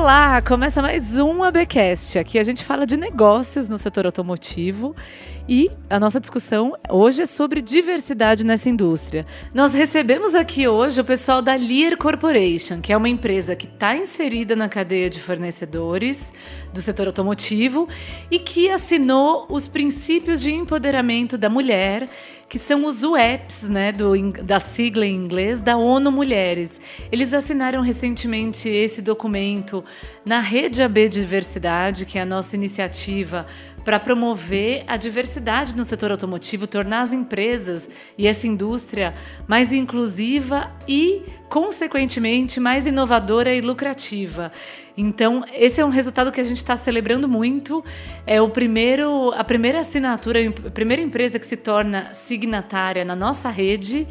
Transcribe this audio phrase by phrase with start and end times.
[0.00, 2.20] Olá, começa mais um ABcast.
[2.20, 4.94] Aqui a gente fala de negócios no setor automotivo
[5.48, 9.26] e a nossa discussão hoje é sobre diversidade nessa indústria.
[9.52, 13.96] Nós recebemos aqui hoje o pessoal da Lear Corporation, que é uma empresa que está
[13.96, 16.32] inserida na cadeia de fornecedores
[16.72, 17.88] do setor automotivo
[18.30, 22.08] e que assinou os princípios de empoderamento da mulher
[22.48, 26.80] que são os UEPs, né, do, da sigla em inglês, da ONU Mulheres.
[27.12, 29.84] Eles assinaram recentemente esse documento
[30.24, 33.46] na Rede AB Diversidade, que é a nossa iniciativa
[33.88, 37.88] para promover a diversidade no setor automotivo, tornar as empresas
[38.18, 39.14] e essa indústria
[39.46, 44.52] mais inclusiva e, consequentemente, mais inovadora e lucrativa.
[44.94, 47.82] Então, esse é um resultado que a gente está celebrando muito.
[48.26, 53.48] É o primeiro, a primeira assinatura, a primeira empresa que se torna signatária na nossa
[53.48, 54.06] rede.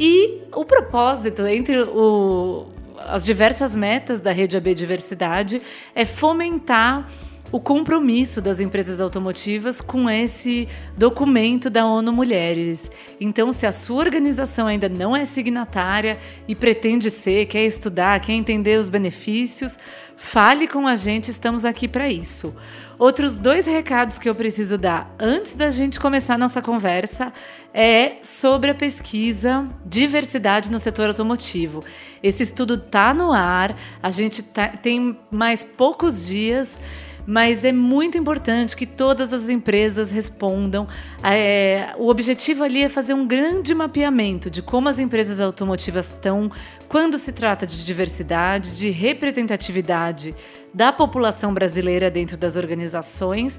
[0.00, 2.66] E o propósito entre o,
[2.98, 5.62] as diversas metas da Rede AB Diversidade
[5.94, 7.08] é fomentar
[7.52, 12.90] o compromisso das empresas automotivas com esse documento da ONU Mulheres.
[13.20, 18.32] Então, se a sua organização ainda não é signatária e pretende ser, quer estudar, quer
[18.32, 19.78] entender os benefícios,
[20.16, 22.56] fale com a gente, estamos aqui para isso.
[22.98, 27.32] Outros dois recados que eu preciso dar antes da gente começar nossa conversa
[27.74, 31.84] é sobre a pesquisa Diversidade no Setor Automotivo.
[32.22, 36.78] Esse estudo está no ar, a gente tá, tem mais poucos dias
[37.26, 40.88] mas é muito importante que todas as empresas respondam.
[41.22, 46.50] É, o objetivo ali é fazer um grande mapeamento de como as empresas automotivas estão
[46.88, 50.34] quando se trata de diversidade, de representatividade
[50.74, 53.58] da população brasileira dentro das organizações.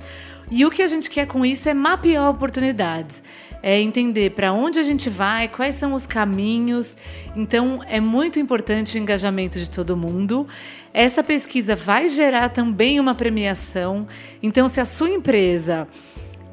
[0.51, 3.23] E o que a gente quer com isso é mapear oportunidades
[3.63, 6.97] é entender para onde a gente vai, quais são os caminhos.
[7.33, 10.45] Então, é muito importante o engajamento de todo mundo.
[10.93, 14.05] Essa pesquisa vai gerar também uma premiação.
[14.43, 15.87] Então, se a sua empresa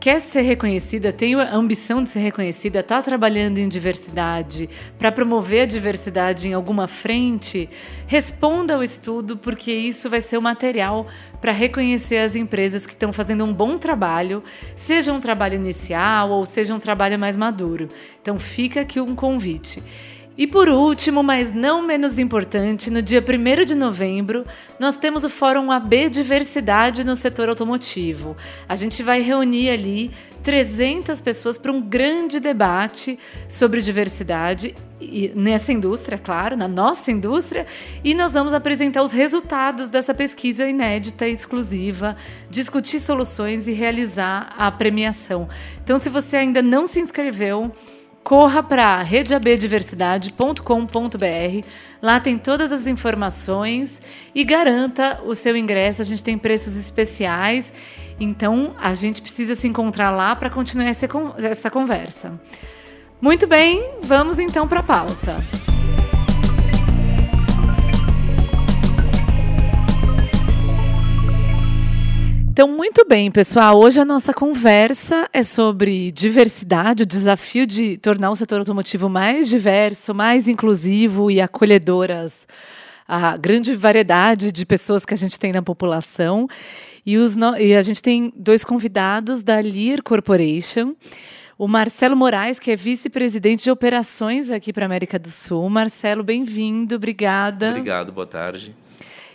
[0.01, 4.67] quer ser reconhecida, tem a ambição de ser reconhecida, está trabalhando em diversidade,
[4.99, 7.69] para promover a diversidade em alguma frente,
[8.07, 11.07] responda ao estudo, porque isso vai ser o material
[11.39, 14.43] para reconhecer as empresas que estão fazendo um bom trabalho,
[14.75, 17.87] seja um trabalho inicial ou seja um trabalho mais maduro.
[18.23, 19.83] Então fica aqui um convite.
[20.41, 24.47] E por último, mas não menos importante, no dia 1 de novembro,
[24.79, 28.35] nós temos o Fórum AB Diversidade no setor automotivo.
[28.67, 30.11] A gente vai reunir ali
[30.43, 34.75] 300 pessoas para um grande debate sobre diversidade
[35.35, 37.67] nessa indústria, claro, na nossa indústria,
[38.03, 42.17] e nós vamos apresentar os resultados dessa pesquisa inédita e exclusiva,
[42.49, 45.51] discutir soluções e realizar a premiação.
[45.85, 47.75] Então, se você ainda não se inscreveu,
[48.23, 51.67] corra para redeabdiversidade.com.br.
[52.03, 54.01] Lá tem todas as informações
[54.35, 56.03] e garanta o seu ingresso.
[56.03, 57.73] A gente tem preços especiais,
[58.19, 62.39] então a gente precisa se encontrar lá para continuar essa conversa.
[63.21, 65.37] Muito bem, vamos então para a pauta.
[72.53, 73.79] Então, muito bem, pessoal.
[73.79, 79.49] Hoje a nossa conversa é sobre diversidade, o desafio de tornar o setor automotivo mais
[79.49, 82.49] diverso, mais inclusivo e acolhedoras
[83.07, 86.49] a grande variedade de pessoas que a gente tem na população.
[87.07, 87.57] E, no...
[87.57, 90.97] e a gente tem dois convidados da Lear Corporation.
[91.57, 95.71] O Marcelo Moraes, que é vice-presidente de operações aqui para a América do Sul.
[95.71, 97.71] Marcelo, bem-vindo, obrigada.
[97.71, 98.75] Obrigado, boa tarde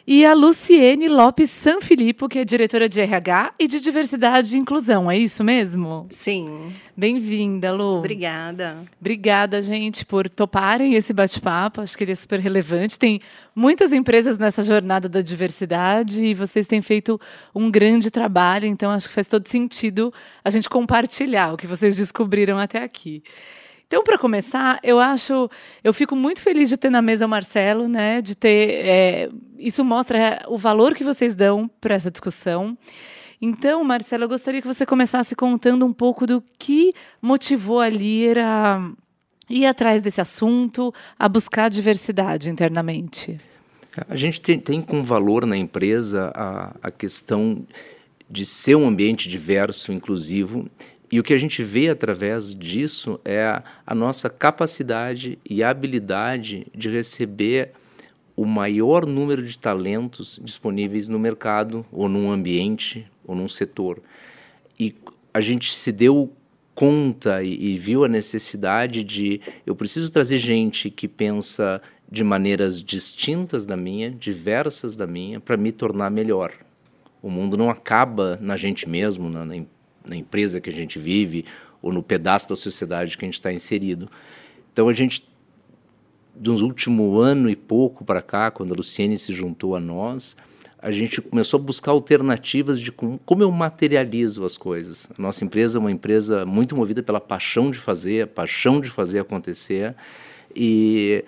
[0.08, 5.10] e a Luciene Lopes Sanfilippo, que é diretora de RH e de Diversidade e Inclusão.
[5.10, 6.08] É isso mesmo?
[6.12, 6.72] Sim.
[6.96, 7.98] Bem-vinda, Lu.
[7.98, 8.78] Obrigada.
[9.02, 11.82] Obrigada, gente, por toparem esse bate-papo.
[11.82, 13.00] Acho que ele é super relevante.
[13.00, 13.20] Tem
[13.56, 17.20] muitas empresas nessa jornada da diversidade e vocês têm feito
[17.54, 20.14] um grande trabalho, então acho que faz todo sentido
[20.44, 23.24] a gente compartilhar o que vocês descobriram até aqui.
[23.88, 25.50] Então, para começar, eu acho,
[25.84, 28.22] eu fico muito feliz de ter na mesa o Marcelo, né?
[28.22, 29.30] De ter, é,
[29.60, 32.76] isso mostra o valor que vocês dão para essa discussão.
[33.40, 38.46] Então, Marcelo, eu gostaria que você começasse contando um pouco do que motivou a Lira
[38.46, 38.92] a
[39.50, 43.40] ir atrás desse assunto, a buscar diversidade internamente.
[44.10, 47.66] A gente tem, tem com valor na empresa a, a questão
[48.30, 50.68] de ser um ambiente diverso, inclusivo
[51.16, 56.90] e o que a gente vê através disso é a, nossa capacidade e habilidade de
[56.90, 57.72] receber
[58.36, 64.02] o maior número de talentos disponíveis no mercado, ou num ambiente, ou num setor.
[64.78, 64.94] E
[65.34, 66.34] a gente se deu
[66.74, 72.84] conta e, e, viu a necessidade de eu preciso trazer gente que pensa de maneiras
[72.84, 76.52] distintas da minha, diversas da minha, para me tornar melhor.
[77.22, 79.56] O mundo não acaba na gente mesmo, na, na
[80.14, 81.46] empresa que a gente vive,
[81.82, 84.10] ou no pedaço da sociedade que a gente está inserido.
[84.74, 85.26] Então a gente,
[86.36, 90.36] dos último ano e pouco para cá, quando a Luciene se juntou a nós,
[90.86, 95.10] a gente começou a buscar alternativas de como, como eu materializo as coisas.
[95.18, 98.90] A nossa empresa é uma empresa muito movida pela paixão de fazer, a paixão de
[98.90, 99.96] fazer acontecer.
[100.56, 101.24] E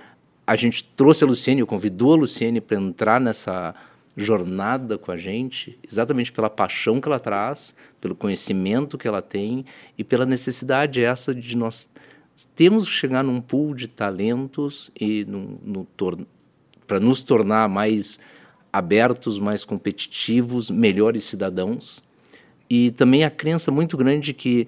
[0.45, 3.73] a gente trouxe a Luciene, convidou a Luciene para entrar nessa
[4.15, 9.65] jornada com a gente, exatamente pela paixão que ela traz, pelo conhecimento que ela tem
[9.97, 11.89] e pela necessidade essa de nós
[12.55, 15.25] temos que chegar num pool de talentos e
[16.85, 18.19] para nos tornar mais
[18.71, 22.03] abertos, mais competitivos, melhores cidadãos.
[22.69, 24.67] E também a crença muito grande que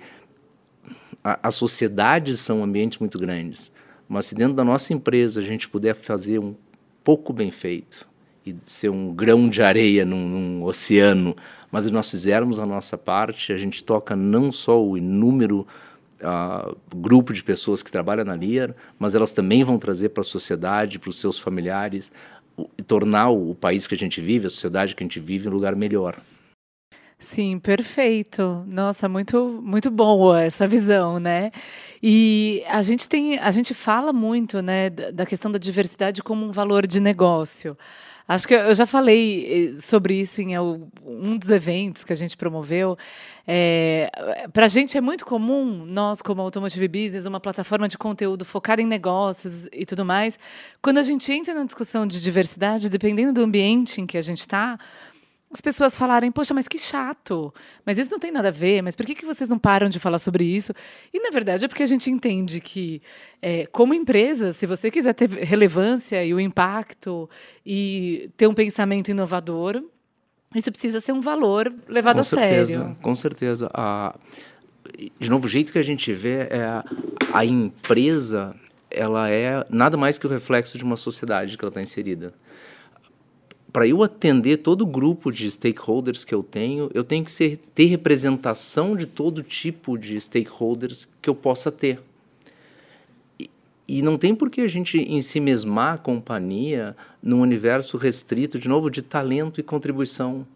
[1.24, 3.72] as sociedades são ambientes muito grandes.
[4.08, 6.56] Mas se dentro da nossa empresa a gente puder fazer um
[7.04, 8.08] pouco bem feito
[8.46, 11.36] e ser um grão de areia num, num oceano,
[11.72, 15.68] mas nós fizermos a nossa parte, a gente toca não só o inúmero
[16.22, 20.26] uh, grupo de pessoas que trabalham na LIAR, mas elas também vão trazer para a
[20.26, 22.12] sociedade, para os seus familiares,
[22.78, 25.52] e tornar o país que a gente vive, a sociedade que a gente vive, um
[25.52, 26.16] lugar melhor.
[27.18, 28.64] Sim, perfeito.
[28.66, 31.52] Nossa, muito muito boa essa visão, né?
[32.02, 36.52] E a gente tem, a gente fala muito, né, da questão da diversidade como um
[36.52, 37.78] valor de negócio.
[38.30, 42.38] Acho que eu já falei eh, sobre isso em um dos eventos que a gente
[42.38, 42.96] promoveu.
[43.48, 44.12] É,
[44.54, 48.84] Para a gente é muito comum, nós, como Automotive Business, uma plataforma de conteúdo focada
[48.84, 50.38] em negócios e tudo mais,
[50.80, 54.42] quando a gente entra na discussão de diversidade, dependendo do ambiente em que a gente
[54.42, 54.78] está,
[55.52, 57.52] as pessoas falarem, poxa, mas que chato,
[57.84, 60.00] mas isso não tem nada a ver, mas por que, que vocês não param de
[60.00, 60.74] falar sobre isso?
[61.12, 63.02] E, na verdade, é porque a gente entende que,
[63.42, 67.28] é, como empresa, se você quiser ter relevância e o impacto
[67.66, 69.84] e ter um pensamento inovador,
[70.54, 72.98] isso precisa ser um valor levado com a certeza, sério.
[73.02, 73.72] Com certeza.
[73.74, 74.16] A,
[75.20, 76.86] de novo, o jeito que a gente vê é a,
[77.34, 78.56] a empresa,
[78.92, 82.36] ela é nada mais que o reflexo de uma sociedade que ela está inserida
[83.72, 87.58] para eu atender todo o grupo de stakeholders que eu tenho, eu tenho que ser,
[87.76, 92.02] ter representação de todo tipo de stakeholders que eu possa ter.
[93.40, 93.50] E,
[93.88, 98.90] e não tem por que a gente ensimesmar a companhia num universo restrito, de novo,
[98.90, 100.48] de talento e contribuição.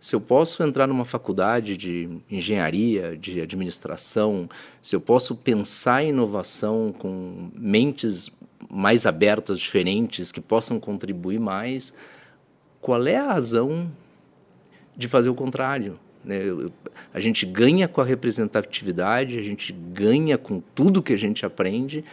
[0.00, 4.48] Se eu posso entrar numa faculdade de engenharia, de administração,
[4.82, 8.28] se eu posso pensar em inovação com mentes
[8.68, 11.94] mais abertas, diferentes, que possam contribuir mais,
[12.86, 13.90] qual é a razão
[14.96, 15.98] de fazer o contrário?
[16.24, 16.38] Né?
[17.12, 22.04] A gente ganha com a representatividade, a gente ganha com tudo que a gente aprende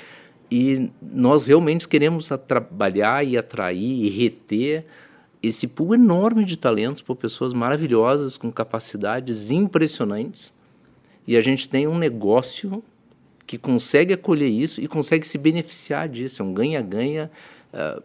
[0.49, 4.83] e nós realmente queremos trabalhar e atrair e reter
[5.43, 10.55] esse pool enorme de talentos por pessoas maravilhosas com capacidades impressionantes
[11.27, 12.83] e a gente tem um negócio
[13.45, 17.29] que consegue acolher isso e consegue se beneficiar disso, é um ganha-ganha
[17.71, 18.01] uh,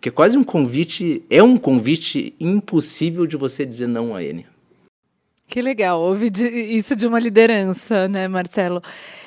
[0.00, 4.46] que é quase um convite, é um convite impossível de você dizer não a ele.
[5.46, 8.80] Que legal, ouvir isso de uma liderança, né, Marcelo?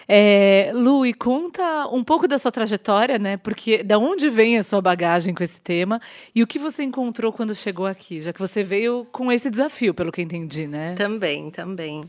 [0.08, 3.36] É, Lu, e conta um pouco da sua trajetória, né?
[3.36, 6.02] Porque da onde vem a sua bagagem com esse tema
[6.34, 9.94] e o que você encontrou quando chegou aqui, já que você veio com esse desafio,
[9.94, 10.96] pelo que entendi, né?
[10.96, 12.04] Também, também.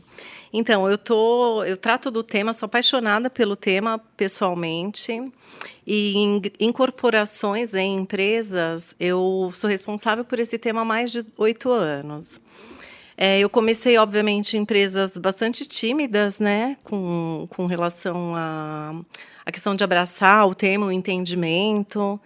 [0.57, 5.11] Então, eu tô, eu trato do tema, sou apaixonada pelo tema pessoalmente.
[5.85, 11.69] E em incorporações em empresas, eu sou responsável por esse tema há mais de oito
[11.69, 12.39] anos.
[13.17, 18.93] É, eu comecei, obviamente, em empresas bastante tímidas, né, com, com relação à
[19.45, 22.17] a, a, questão de abraçar o tema, o entendimento.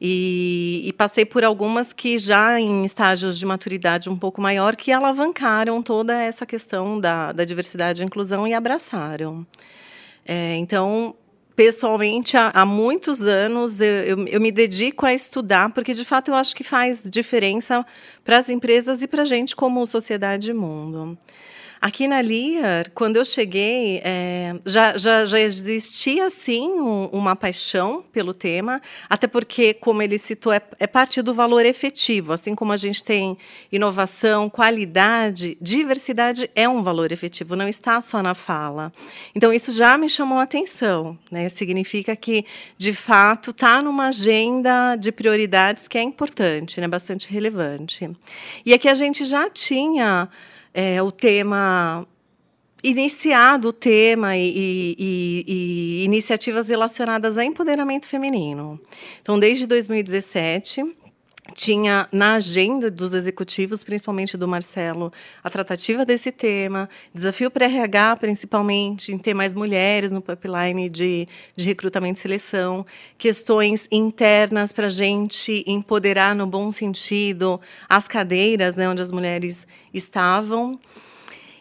[0.00, 4.92] E, e, passei por algumas que já em estágios de maturidade um pouco maior que
[4.92, 9.46] alavancaram toda essa questão da, da diversidade e inclusão e abraçaram.
[10.26, 11.14] É, então,
[11.54, 16.30] pessoalmente, há, há muitos anos eu, eu, eu, me dedico a estudar, porque de fato
[16.30, 17.84] eu acho que faz diferença
[18.22, 21.16] para as empresas e para a gente como sociedade e mundo.
[21.86, 28.02] Aqui na Liar, quando eu cheguei, é, já, já, já existia, sim, um, uma paixão
[28.12, 32.32] pelo tema, até porque, como ele citou, é, é parte do valor efetivo.
[32.32, 33.38] Assim como a gente tem
[33.70, 38.92] inovação, qualidade, diversidade é um valor efetivo, não está só na fala.
[39.32, 41.16] Então, isso já me chamou a atenção.
[41.30, 41.48] Né?
[41.50, 42.44] Significa que,
[42.76, 46.88] de fato, está numa agenda de prioridades que é importante, né?
[46.88, 48.10] bastante relevante.
[48.64, 50.28] E aqui a gente já tinha
[50.76, 52.06] é, o tema
[52.84, 58.78] iniciado o tema e, e, e, iniciativas relacionadas a empoderamento feminino.
[59.20, 60.84] Então, desde 2017
[61.54, 65.12] tinha na agenda dos executivos, principalmente do Marcelo,
[65.42, 71.26] a tratativa desse tema, desafio para RH, principalmente, em ter mais mulheres no pipeline de,
[71.56, 72.84] de recrutamento e seleção,
[73.16, 79.66] questões internas para a gente empoderar, no bom sentido, as cadeiras né, onde as mulheres
[79.92, 80.78] estavam.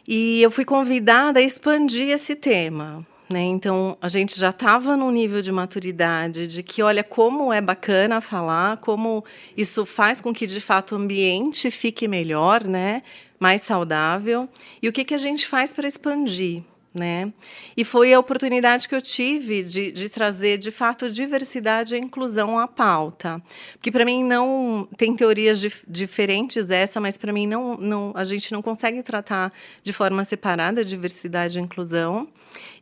[0.08, 3.06] E eu fui convidada a expandir esse tema.
[3.30, 3.42] Né?
[3.42, 8.22] Então, a gente já estava num nível de maturidade de que, olha, como é bacana
[8.22, 9.24] falar, como
[9.58, 13.02] isso faz com que, de fato, o ambiente fique melhor, né?
[13.40, 14.48] mais saudável,
[14.82, 16.64] e o que, que a gente faz para expandir.
[16.96, 17.34] Né?
[17.76, 22.58] E foi a oportunidade que eu tive de, de trazer, de fato, diversidade e inclusão
[22.58, 23.42] à pauta.
[23.74, 24.88] Porque, para mim, não.
[24.98, 29.52] Tem teorias dif diferentes dessa, mas, para mim, não, não, a gente não consegue tratar
[29.84, 32.30] de forma separada diversidade e inclusão.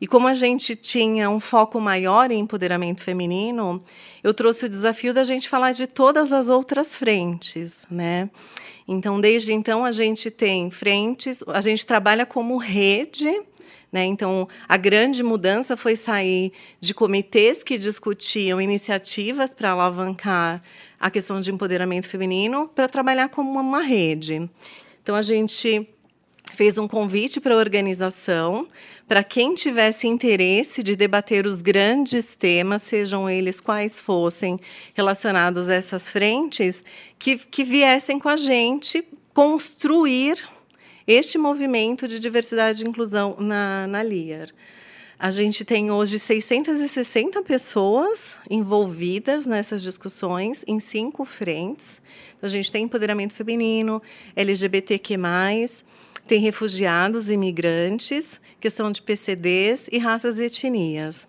[0.00, 3.82] E como a gente tinha um foco maior em empoderamento feminino,
[4.22, 7.84] eu trouxe o desafio da gente falar de todas as outras frentes.
[7.90, 8.30] Né?
[8.86, 13.42] Então, desde então, a gente tem frentes, a gente trabalha como rede
[13.94, 14.04] né?
[14.04, 20.60] Então, a grande mudança foi sair de comitês que discutiam iniciativas para alavancar
[20.98, 24.50] a questão de empoderamento feminino para trabalhar como uma rede.
[25.00, 25.88] Então, a gente
[26.54, 28.66] fez um convite para a organização
[29.06, 34.58] para quem tivesse interesse de debater os grandes temas, sejam eles quais fossem
[34.92, 36.82] relacionados a essas frentes,
[37.16, 40.36] que, que viessem com a gente construir
[41.06, 44.48] este movimento de diversidade e inclusão na, na LIAR.
[45.18, 52.00] A gente tem hoje 660 pessoas envolvidas nessas discussões em cinco frentes.
[52.36, 54.02] Então, a gente tem empoderamento feminino,
[54.34, 55.16] LGBTQ+,
[56.26, 61.28] tem refugiados, imigrantes, questão de PCDs e raças e etnias.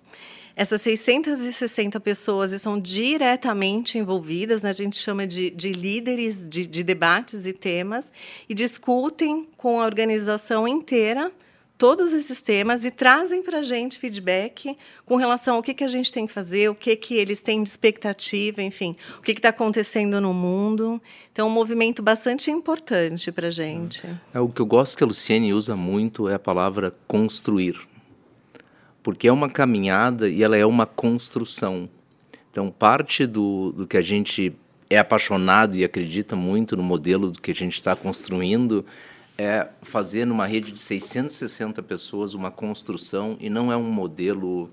[0.55, 4.69] Essas 660 pessoas estão diretamente envolvidas, né?
[4.69, 8.09] a gente chama de, de líderes de, de debates e temas,
[8.47, 11.29] e discutem com a organização inteira
[11.77, 15.89] todos esses temas e trazem para a gente feedback com relação ao que, que a
[15.89, 19.49] gente tem que fazer, o que, que eles têm de expectativa, enfim, o que está
[19.49, 21.01] acontecendo no mundo.
[21.33, 24.07] Então, é um movimento bastante importante para a gente.
[24.33, 27.77] É, o que eu gosto que a Luciene usa muito é a palavra construir
[29.05, 31.87] porque é uma caminhada e ela é uma construção.
[32.49, 34.51] Então, parte do, do que a gente
[34.89, 38.83] é apaixonado e acredita muito no modelo do que a gente está construindo
[39.37, 44.71] é fazer numa rede de 660 pessoas uma construção e não é um modelo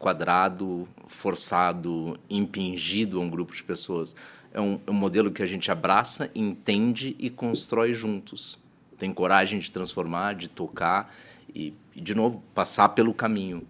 [0.00, 4.16] quadrado, forçado, impingido a um grupo de pessoas.
[4.52, 8.58] É um, é um modelo que a gente abraça, entende e constrói juntos.
[8.98, 11.14] Tem coragem de transformar, de tocar
[11.54, 13.62] e, e, de novo, passar pelo caminho.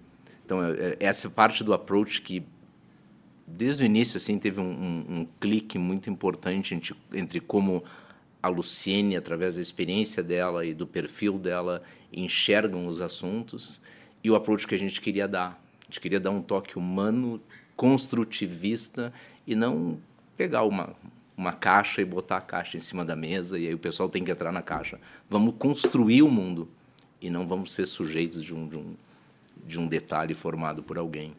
[0.45, 2.45] Então, é, é, essa parte do approach que,
[3.45, 7.83] desde o início, assim, teve um, um, um clique muito importante entre, entre como
[8.41, 11.83] a Luciene, através da experiência dela e do perfil dela,
[12.13, 13.81] enxergam os assuntos
[14.23, 15.61] e o approach que a gente queria dar.
[15.83, 17.41] A gente queria dar um toque humano,
[17.77, 19.13] construtivista
[19.45, 19.99] e não
[20.37, 20.95] pegar uma,
[21.37, 24.23] uma caixa e botar a caixa em cima da mesa e aí o pessoal tem
[24.23, 25.01] que entrar na caixa.
[25.29, 26.69] Vamos construir o mundo
[27.21, 28.95] e não vamos ser sujeitos de um, de um,
[29.67, 31.35] de um detalhe formado por alguém.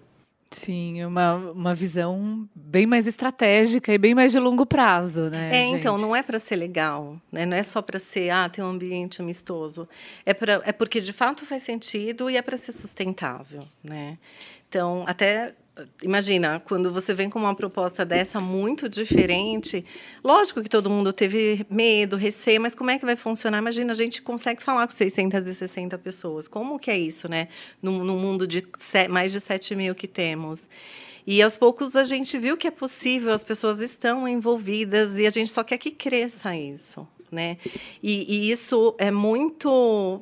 [0.53, 5.49] Sim, uma, uma visão bem mais estratégica e bem mais de longo prazo, né?
[5.49, 5.79] É, gente?
[5.79, 7.45] então, não é para ser legal, né?
[7.45, 9.87] Não é só para ser, ah, ter um ambiente amistoso.
[10.25, 14.17] É, pra, é porque de fato faz sentido e é para ser sustentável, né?
[14.67, 15.55] Então, até
[16.01, 19.85] imagina, quando você vem com uma proposta dessa muito diferente,
[20.23, 23.57] lógico que todo mundo teve medo, receio, mas como é que vai funcionar?
[23.57, 26.47] Imagina, a gente consegue falar com 660 pessoas.
[26.47, 27.47] Como que é isso, né?
[27.81, 28.65] No, no mundo de
[29.09, 30.67] mais de 7 mil que temos.
[31.25, 35.29] E aos poucos a gente viu que é possível, as pessoas estão envolvidas e a
[35.29, 37.57] gente só quer que cresça isso, né?
[38.01, 40.21] E, e isso é muito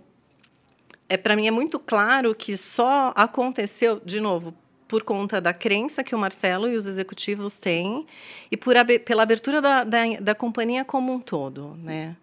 [1.07, 4.53] é para mim é muito claro que só aconteceu de novo
[4.89, 8.05] por conta da crença que o Marcelo e os executivos têm
[8.51, 8.74] e por,
[9.05, 12.15] pela abertura da, da, da companhia como um todo, né?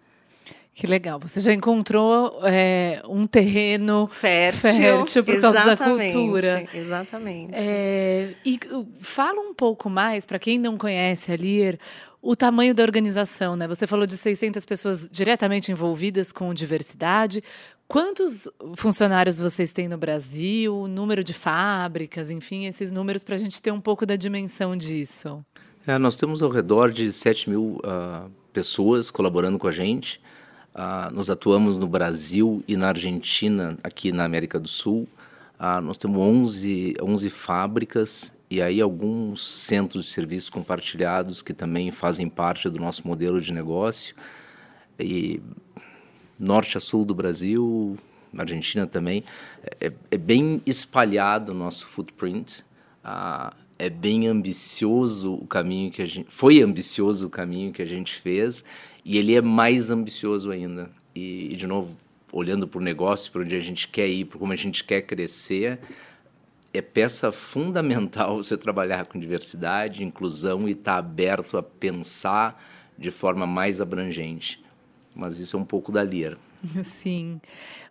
[0.75, 1.17] Que legal.
[1.19, 6.67] Você já encontrou é, um terreno fértil, fértil por causa da cultura.
[6.71, 7.53] Exatamente.
[7.55, 8.59] É, e
[8.99, 11.79] fala um pouco mais, para quem não conhece a LIR,
[12.21, 13.55] o tamanho da organização.
[13.55, 13.67] Né?
[13.67, 17.43] Você falou de 600 pessoas diretamente envolvidas com diversidade.
[17.87, 20.87] Quantos funcionários vocês têm no Brasil?
[20.89, 25.43] Número de fábricas, enfim, esses números para a gente ter um pouco da dimensão disso.
[25.85, 30.19] É, nós temos ao redor de 7 mil uh, pessoas colaborando com a gente.
[30.75, 35.07] Uh, nós atuamos no Brasil e na Argentina, aqui na América do Sul.
[35.57, 41.89] Uh, nós temos 11, 11 fábricas e aí alguns centros de serviços compartilhados que também
[41.89, 44.13] fazem parte do nosso modelo de negócio.
[44.99, 45.39] E
[46.39, 47.97] norte a sul do Brasil,
[48.35, 49.23] Argentina também,
[49.79, 52.63] é, é bem espalhado o nosso footprint.
[53.03, 57.85] Uh, é bem ambicioso o caminho que a gente foi ambicioso o caminho que a
[57.85, 58.63] gente fez
[59.05, 60.89] e ele é mais ambicioso ainda.
[61.15, 61.95] E, e de novo
[62.31, 65.01] olhando para o negócio para onde a gente quer ir para como a gente quer
[65.01, 65.79] crescer
[66.73, 72.61] é peça fundamental você trabalhar com diversidade inclusão e estar tá aberto a pensar
[72.97, 74.61] de forma mais abrangente
[75.17, 76.37] mas isso é um pouco da Lira
[76.83, 77.41] Sim.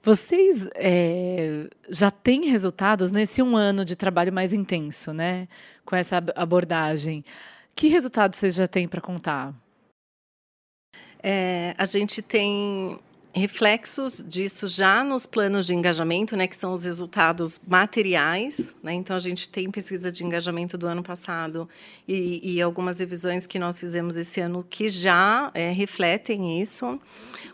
[0.03, 5.49] Vocês é, já têm resultados nesse um ano de trabalho mais intenso, né?
[5.85, 7.25] Com essa abordagem.
[7.75, 9.55] Que resultados vocês já têm para contar?
[11.23, 12.99] É, a gente tem
[13.37, 18.59] reflexos disso já nos planos de engajamento, né, que são os resultados materiais.
[18.83, 18.95] Né?
[18.95, 21.69] Então, a gente tem pesquisa de engajamento do ano passado
[22.09, 26.99] e, e algumas revisões que nós fizemos esse ano que já é, refletem isso.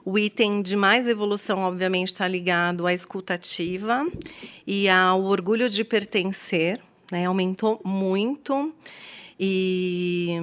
[0.04, 4.06] O item de mais evolução, obviamente, está ligado à escutativa
[4.64, 6.80] e ao orgulho de pertencer.
[7.10, 7.26] Né?
[7.26, 8.72] Aumentou muito.
[9.38, 10.36] E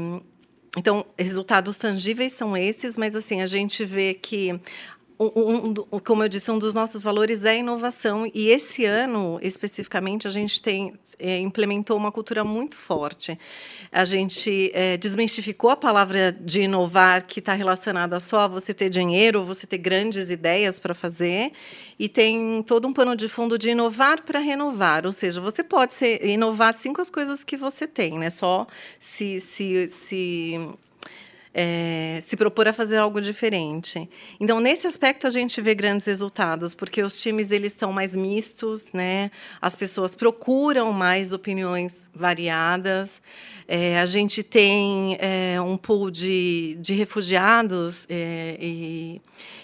[0.77, 4.59] então, resultados tangíveis são esses, mas assim, a gente vê que
[5.19, 8.29] um, um, como eu disse, um dos nossos valores é a inovação.
[8.33, 13.37] E esse ano, especificamente, a gente tem é, implementou uma cultura muito forte.
[13.91, 18.89] A gente é, desmistificou a palavra de inovar, que está relacionada só a você ter
[18.89, 21.51] dinheiro, você ter grandes ideias para fazer,
[21.99, 25.05] e tem todo um pano de fundo de inovar para renovar.
[25.05, 28.29] Ou seja, você pode ser, inovar cinco as coisas que você tem, né?
[28.29, 28.65] Só
[28.97, 30.69] se, se, se
[31.61, 34.09] é, se propor a fazer algo diferente.
[34.39, 38.93] Então, nesse aspecto, a gente vê grandes resultados, porque os times eles estão mais mistos,
[38.93, 39.29] né?
[39.61, 43.21] as pessoas procuram mais opiniões variadas.
[43.67, 49.21] É, a gente tem é, um pool de, de refugiados é, e,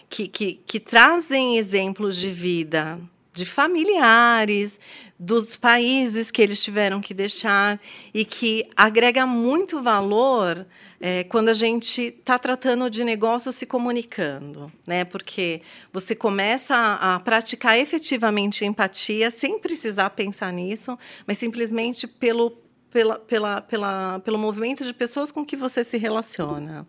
[0.10, 3.00] que, que, que trazem exemplos de vida
[3.36, 4.80] de familiares,
[5.20, 7.80] dos países que eles tiveram que deixar
[8.14, 10.66] e que agrega muito valor
[11.00, 15.06] é, quando a gente está tratando de negócio se comunicando, né?
[15.06, 22.58] Porque você começa a, a praticar efetivamente empatia sem precisar pensar nisso, mas simplesmente pelo
[22.90, 26.88] pela, pela, pela, pelo movimento de pessoas com que você se relaciona.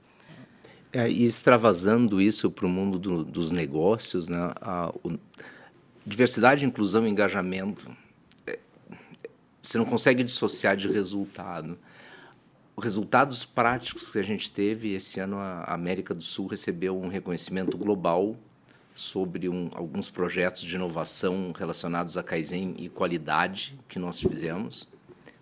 [0.92, 4.52] É, e extravasando isso para o mundo do, dos negócios, né?
[4.60, 5.18] A, o,
[6.06, 7.90] diversidade, inclusão e engajamento
[9.66, 11.76] você não consegue dissociar de resultado.
[12.76, 17.08] Os resultados práticos que a gente teve esse ano, a América do Sul recebeu um
[17.08, 18.36] reconhecimento global
[18.94, 24.88] sobre um, alguns projetos de inovação relacionados a Kaizen e qualidade que nós fizemos.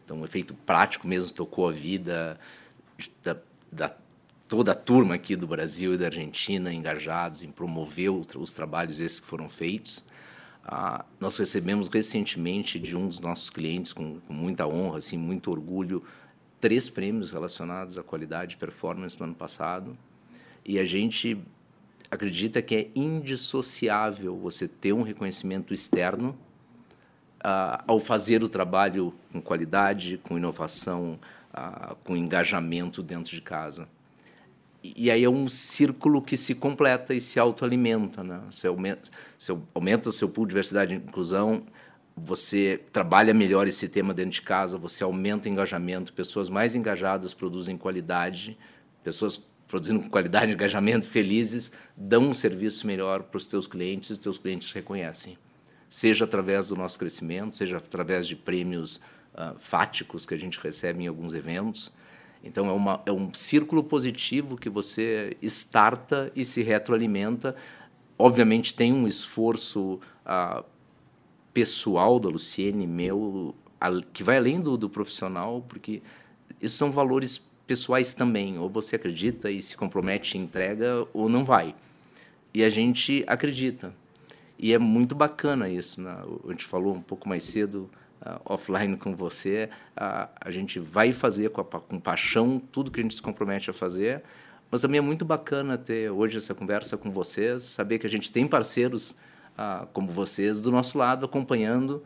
[0.05, 2.39] Então, o efeito prático mesmo tocou a vida
[3.23, 3.37] da,
[3.71, 3.95] da
[4.49, 9.21] toda a turma aqui do Brasil e da Argentina engajados em promover os trabalhos esses
[9.21, 10.05] que foram feitos.
[10.67, 15.51] Ah, nós recebemos recentemente de um dos nossos clientes, com, com, muita honra, assim, muito
[15.51, 16.03] orgulho,
[16.59, 19.97] três prêmios relacionados à qualidade e performance no ano passado.
[20.65, 21.39] E a gente
[22.11, 26.35] acredita que é indissociável você ter um reconhecimento externo
[27.41, 31.19] ah, ao fazer o trabalho com qualidade, com inovação,
[31.53, 33.87] ah, com engajamento dentro de casa
[34.85, 38.43] e aí é um círculo que se completa e se autoalimenta, né?
[38.51, 41.65] Você aumenta, você aumenta o seu pool de diversidade e inclusão,
[42.15, 47.33] você trabalha melhor esse tema dentro de casa, você aumenta o engajamento, pessoas mais engajadas
[47.33, 48.59] produzem qualidade,
[49.03, 54.13] pessoas produzindo com qualidade, engajamento, felizes, dão um serviço melhor para os teus clientes e
[54.13, 55.39] os teus clientes reconhecem.
[55.89, 58.97] Seja através do nosso crescimento, seja através de prêmios
[59.33, 61.91] uh, fáticos que a gente recebe em alguns eventos,
[62.45, 67.57] então, é, uma, é um círculo positivo que você starta e se retroalimenta.
[68.19, 70.63] Obviamente, tem um esforço ah,
[71.55, 73.55] pessoal da Luciene, meu,
[74.13, 76.03] que vai além do, do profissional, porque
[76.61, 78.59] esses são valores pessoais também.
[78.59, 81.75] Ou você acredita e se compromete e entrega, ou não vai.
[82.53, 83.95] E a gente acredita.
[84.59, 86.01] E é muito bacana isso.
[86.01, 86.15] Né?
[86.47, 87.91] A gente falou um pouco mais cedo
[88.25, 93.01] uh, offline com você, uh, a gente vai fazer com, a, com paixão tudo que
[93.01, 94.23] a gente se compromete a fazer,
[94.71, 98.33] mas também é muito bacana ter hoje essa conversa com vocês, saber que a gente
[98.33, 99.13] tem parceiros
[99.57, 102.03] uh, como vocês do nosso lado acompanhando,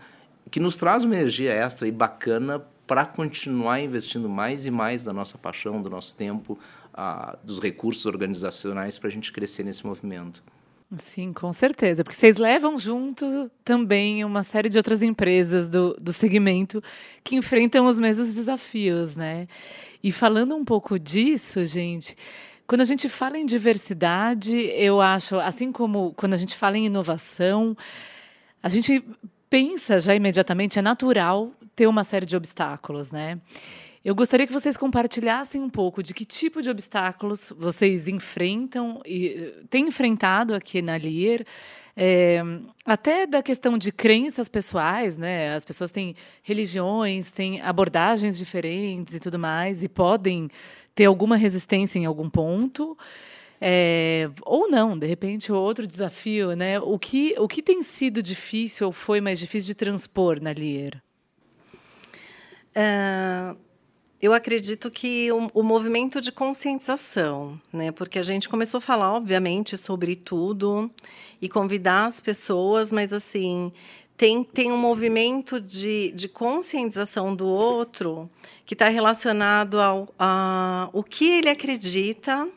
[0.50, 5.12] que nos traz uma energia extra e bacana para continuar investindo mais e mais da
[5.12, 6.58] nossa paixão, do nosso tempo,
[6.94, 10.42] uh, dos recursos organizacionais para a gente crescer nesse movimento.
[10.96, 16.14] Sim, com certeza, porque vocês levam junto também uma série de outras empresas do, do
[16.14, 16.82] segmento
[17.22, 19.46] que enfrentam os mesmos desafios, né?
[20.02, 22.16] E falando um pouco disso, gente,
[22.66, 26.86] quando a gente fala em diversidade, eu acho, assim como quando a gente fala em
[26.86, 27.76] inovação,
[28.62, 29.04] a gente
[29.50, 33.38] pensa já imediatamente, é natural ter uma série de obstáculos, né?
[34.04, 39.52] Eu gostaria que vocês compartilhassem um pouco de que tipo de obstáculos vocês enfrentam e
[39.68, 41.44] têm enfrentado aqui na Lier.
[41.96, 42.40] É,
[42.84, 45.52] até da questão de crenças pessoais, né?
[45.52, 50.48] As pessoas têm religiões, têm abordagens diferentes e tudo mais, e podem
[50.94, 52.96] ter alguma resistência em algum ponto.
[53.60, 56.78] É, ou não, de repente, outro desafio, né?
[56.78, 61.02] O que, o que tem sido difícil ou foi mais difícil de transpor na Lier?
[62.76, 63.58] Uh,
[64.20, 67.92] eu acredito que o, o, movimento de conscientização, né?
[67.92, 70.90] Porque a gente começou a falar, obviamente, sobre tudo
[71.40, 73.72] e convidar as pessoas, mas assim
[74.18, 78.28] tem, tem um movimento de, de conscientização do outro
[78.66, 82.48] que está relacionado ao a, o que ele acredita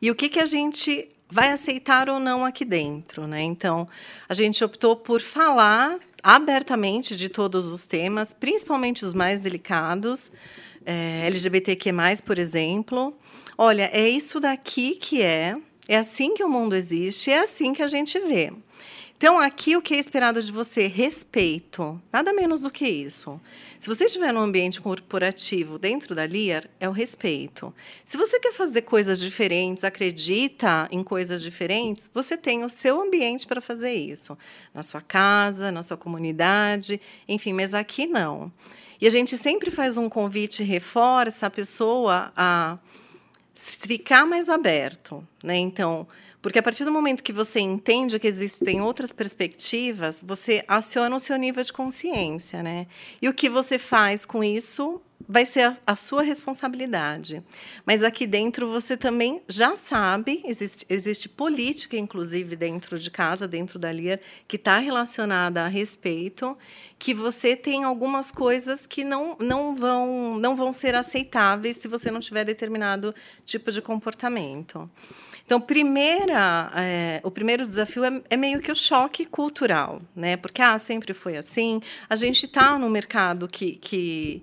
[0.00, 3.42] e o que, que a gente vai aceitar ou não aqui dentro, né?
[3.42, 3.88] Então,
[4.28, 10.30] a gente optou por falar abertamente de todos os temas, principalmente os mais delicados,
[10.86, 11.92] é, LGBTQ+,
[12.24, 13.16] por exemplo.
[13.56, 15.56] Olha, é isso daqui que é,
[15.88, 18.52] é assim que o mundo existe, é assim que a gente vê.
[19.22, 20.88] Então, aqui o que é esperado de você?
[20.88, 22.02] Respeito.
[22.12, 23.40] Nada menos do que isso.
[23.78, 27.72] Se você estiver num ambiente corporativo dentro da LIAR, é o respeito.
[28.04, 33.46] Se você quer fazer coisas diferentes, acredita em coisas diferentes, você tem o seu ambiente
[33.46, 34.36] para fazer isso.
[34.74, 38.52] Na sua casa, na sua comunidade, enfim, mas aqui não.
[39.02, 42.78] E a gente sempre faz um convite, reforça a pessoa a
[43.52, 45.26] ficar mais aberto.
[45.42, 45.56] Né?
[45.56, 46.06] Então,
[46.42, 51.20] porque a partir do momento que você entende que existem outras perspectivas, você aciona o
[51.20, 52.88] seu nível de consciência, né?
[53.22, 57.44] E o que você faz com isso vai ser a, a, sua responsabilidade.
[57.86, 63.78] Mas aqui dentro você também já sabe, existe, existe política, inclusive, dentro de casa, dentro
[63.78, 66.58] da LIA, que está relacionada a respeito,
[66.98, 72.10] que você tem algumas coisas que não, não, vão, não vão ser aceitáveis se você
[72.10, 74.90] não tiver determinado tipo de comportamento.
[75.52, 80.34] Então, primeira, é, o primeiro desafio é, é, meio que o choque cultural, né?
[80.34, 81.78] Porque ah, sempre foi assim.
[82.08, 84.42] A gente está no mercado que, que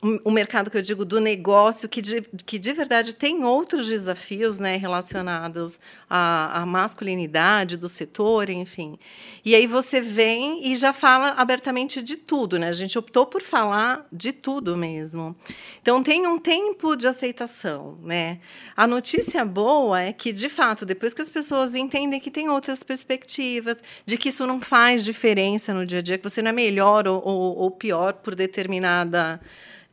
[0.00, 4.60] o mercado que eu digo do negócio, que de, que de verdade tem outros desafios
[4.60, 8.96] né, relacionados à, à, masculinidade do setor, enfim.
[9.44, 12.68] E aí você vem e já fala abertamente de tudo, né?
[12.68, 15.34] A gente optou por falar de tudo mesmo.
[15.82, 18.38] Então tem um tempo de aceitação, né?
[18.76, 22.84] A notícia boa é que, de fato, depois que as pessoas entendem que tem outras
[22.84, 26.52] perspectivas, de que isso não faz diferença no dia a dia, que você não é
[26.52, 29.40] melhor ou, ou, ou pior por determinada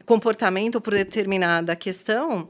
[0.05, 2.49] comportamento por determinada questão,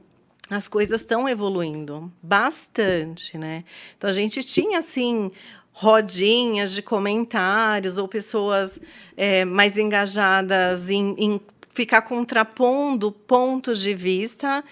[0.50, 3.63] as coisas estão evoluindo bastante, né?
[3.98, 5.32] Então a gente tinha assim
[5.72, 8.80] rodinhas de comentários ou pessoas
[9.18, 14.63] é, mais engajadas em, em ficar contrapondo pontos de vista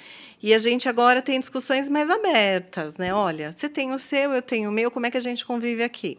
[0.42, 3.14] e a gente agora tem discussões mais abertas, né?
[3.14, 5.84] Olha, você tem o seu, eu tenho o meu, como é que a gente convive
[5.84, 6.18] aqui?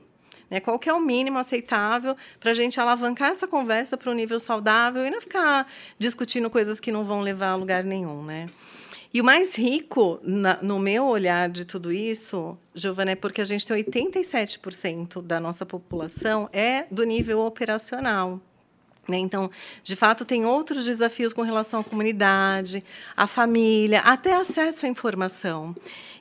[0.51, 0.61] Né?
[0.61, 4.39] Qual que é o mínimo aceitável para a gente alavancar essa conversa para um nível
[4.39, 5.67] saudável e não ficar
[5.99, 8.49] discutindo coisas que não vão levar a lugar nenhum, né?
[9.13, 13.45] E o mais rico, na, no meu olhar de tudo isso, Giovana, é porque a
[13.45, 18.41] gente tem 87% da nossa população é do nível operacional.
[19.09, 19.19] Né?
[19.19, 19.51] Então,
[19.83, 22.83] de fato, tem outros desafios com relação à comunidade,
[23.17, 25.75] à família, até acesso à informação.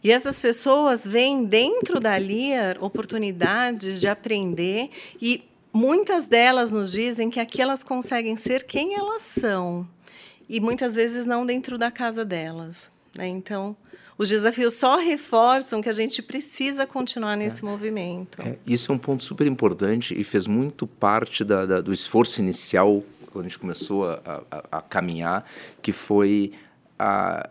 [0.04, 4.90] E essas pessoas veem dentro da LIAR oportunidades de aprender
[5.22, 9.88] e muitas delas nos dizem que aqui elas conseguem ser quem elas são
[10.50, 12.92] e muitas vezes não dentro da casa delas.
[13.16, 13.28] Né?
[13.28, 13.76] Então,
[14.18, 17.66] os desafios só reforçam que a gente precisa continuar nesse é.
[17.66, 18.42] movimento.
[18.42, 22.42] É, isso é um ponto super importante e fez muito parte da, da, do esforço
[22.42, 25.46] inicial, quando a gente começou a, a, a caminhar,
[25.82, 26.52] que foi
[26.98, 27.50] a.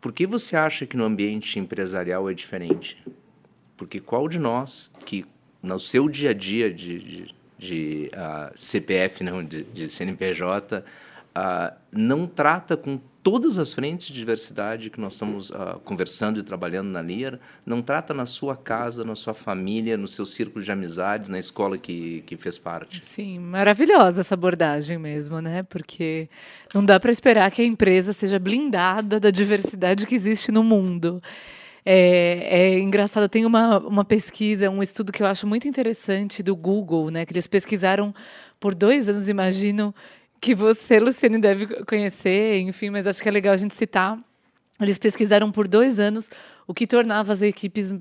[0.00, 3.02] Por que você acha que no ambiente empresarial é diferente?
[3.76, 5.26] Porque qual de nós que
[5.62, 10.82] no seu dia a dia de, de, de uh, CPF, não, de, de CNPJ,
[11.36, 16.42] uh, não trata com todas as frentes de diversidade que nós estamos uh, conversando e
[16.42, 20.72] trabalhando na LIAR, não trata na sua casa, na sua família, no seu círculo de
[20.72, 23.02] amizades, na escola que, que fez parte.
[23.02, 25.62] Sim, maravilhosa essa abordagem mesmo, né?
[25.64, 26.28] Porque
[26.74, 31.22] não dá para esperar que a empresa seja blindada da diversidade que existe no mundo.
[31.84, 36.54] É, é engraçado, tem uma, uma pesquisa, um estudo que eu acho muito interessante do
[36.56, 37.26] Google, né?
[37.26, 38.14] Que eles pesquisaram
[38.58, 39.94] por dois anos, imagino
[40.40, 44.18] que você, Luciane, deve conhecer, enfim, mas acho que é legal a gente citar.
[44.80, 46.30] Eles pesquisaram por dois anos
[46.66, 47.92] o que tornava as equipes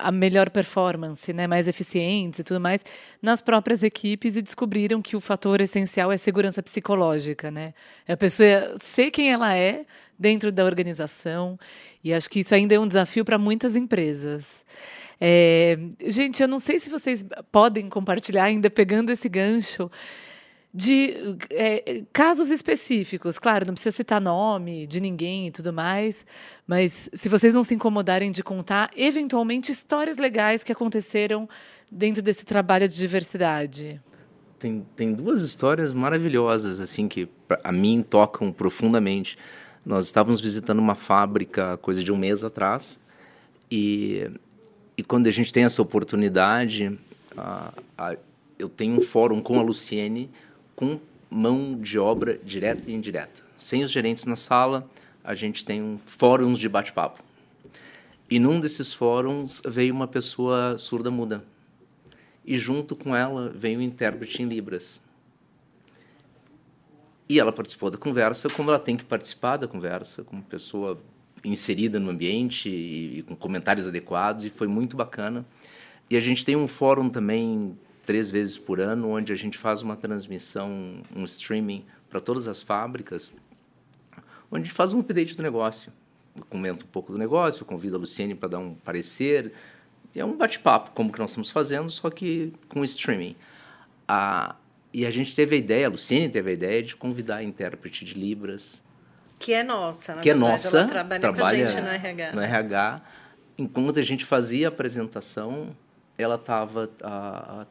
[0.00, 2.84] a melhor performance, né, mais eficientes e tudo mais,
[3.22, 7.74] nas próprias equipes e descobriram que o fator essencial é segurança psicológica, né?
[8.08, 9.84] É a pessoa ser quem ela é
[10.18, 11.58] dentro da organização
[12.02, 14.64] e acho que isso ainda é um desafio para muitas empresas.
[15.20, 19.90] É, gente, eu não sei se vocês podem compartilhar, ainda pegando esse gancho,
[20.72, 23.38] de é, casos específicos.
[23.38, 26.26] Claro, não precisa citar nome de ninguém e tudo mais,
[26.66, 31.48] mas se vocês não se incomodarem de contar, eventualmente, histórias legais que aconteceram
[31.90, 34.00] dentro desse trabalho de diversidade.
[34.58, 37.28] Tem, tem duas histórias maravilhosas, assim, que
[37.62, 39.38] a mim tocam profundamente.
[39.84, 42.98] Nós estávamos visitando uma fábrica coisa de um mês atrás
[43.70, 44.28] e,
[44.96, 46.98] e quando a gente tem essa oportunidade,
[47.36, 48.16] a, a,
[48.58, 50.30] eu tenho um fórum com a Luciene
[50.76, 53.42] com mão de obra direta e indireta.
[53.58, 54.88] Sem os gerentes na sala,
[55.24, 57.24] a gente tem um fóruns de bate-papo.
[58.30, 61.42] E num desses fóruns veio uma pessoa surda-muda.
[62.44, 65.00] E junto com ela veio um intérprete em Libras.
[67.28, 71.00] E ela participou da conversa como ela tem que participar da conversa, como pessoa
[71.44, 75.44] inserida no ambiente e, e com comentários adequados, e foi muito bacana.
[76.08, 79.82] E a gente tem um fórum também três vezes por ano, onde a gente faz
[79.82, 83.32] uma transmissão, um streaming para todas as fábricas,
[84.50, 85.92] onde a gente faz um update do negócio.
[86.34, 89.52] Eu comento um pouco do negócio, convido a Luciene para dar um parecer.
[90.14, 93.34] É um bate-papo, como que nós estamos fazendo, só que com streaming.
[94.06, 94.54] Ah,
[94.92, 98.04] e a gente teve a ideia, a Luciene teve a ideia de convidar a intérprete
[98.04, 98.82] de Libras.
[99.38, 100.78] Que é nossa, na Que verdade, é nossa.
[100.78, 102.32] Ela trabalha, trabalha com a gente no RH.
[102.32, 103.02] No RH.
[103.58, 105.76] Enquanto a gente fazia a apresentação,
[106.18, 106.90] ela estava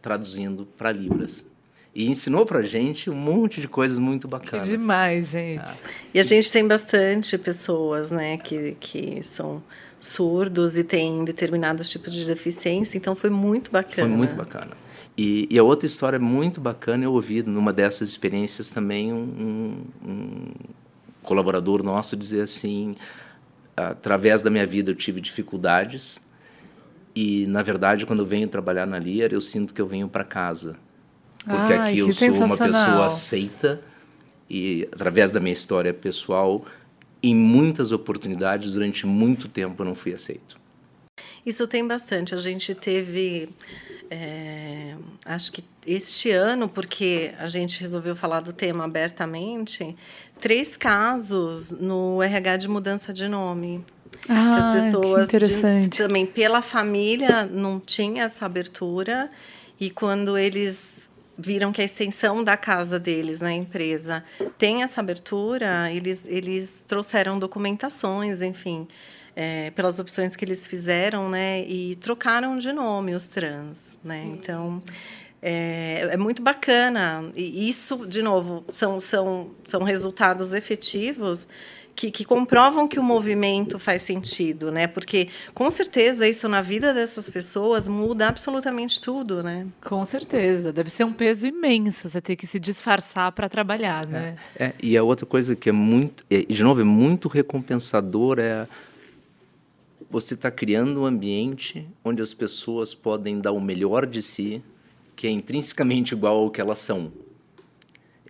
[0.01, 1.45] traduzindo para Libras.
[1.93, 4.67] E ensinou para a gente um monte de coisas muito bacanas.
[4.67, 5.61] Que demais, gente.
[5.63, 5.89] Ah.
[6.13, 9.63] E a gente tem bastante pessoas né, que, que são
[10.01, 14.09] surdos e têm determinados tipos de deficiência, então foi muito bacana.
[14.09, 14.71] Foi muito bacana.
[15.17, 19.17] E, e a outra história muito bacana, eu ouvi numa dessas experiências também um,
[20.03, 20.51] um, um
[21.23, 22.97] colaborador nosso dizer assim,
[23.75, 26.21] através da minha vida eu tive dificuldades
[27.15, 30.23] e, na verdade, quando eu venho trabalhar na Lear, eu sinto que eu venho para
[30.23, 30.75] casa.
[31.39, 33.81] Porque Ai, aqui eu sou uma pessoa aceita
[34.49, 36.65] e, através da minha história pessoal,
[37.23, 40.57] em muitas oportunidades, durante muito tempo, eu não fui aceito.
[41.45, 42.35] Isso tem bastante.
[42.35, 43.47] A gente teve,
[44.09, 49.95] é, acho que este ano, porque a gente resolveu falar do tema abertamente,
[50.41, 53.85] três casos no RH de mudança de nome.
[54.27, 59.29] Ah, as pessoas de, também pela família não tinha essa abertura
[59.79, 60.89] e quando eles
[61.37, 64.23] viram que a extensão da casa deles na empresa
[64.57, 68.87] tem essa abertura, eles eles trouxeram documentações, enfim,
[69.35, 74.21] é, pelas opções que eles fizeram, né, e trocaram de nome os trans, né?
[74.21, 74.31] Sim.
[74.33, 74.83] Então
[75.47, 77.31] é, é, muito bacana.
[77.35, 81.45] E isso, de novo, são, são, são resultados efetivos
[81.95, 84.87] que, que, comprovam que o movimento faz sentido, né?
[84.87, 89.65] Porque com certeza isso na vida dessas pessoas muda absolutamente tudo, né?
[89.83, 94.35] Com certeza, deve ser um peso imenso você ter que se disfarçar para trabalhar, né?
[94.57, 98.39] É, é, e a outra coisa que é muito, é, de novo, é muito recompensador
[98.39, 98.67] é
[100.09, 104.61] você está criando um ambiente onde as pessoas podem dar o melhor de si,
[105.15, 107.11] que é intrinsecamente igual ao que elas são.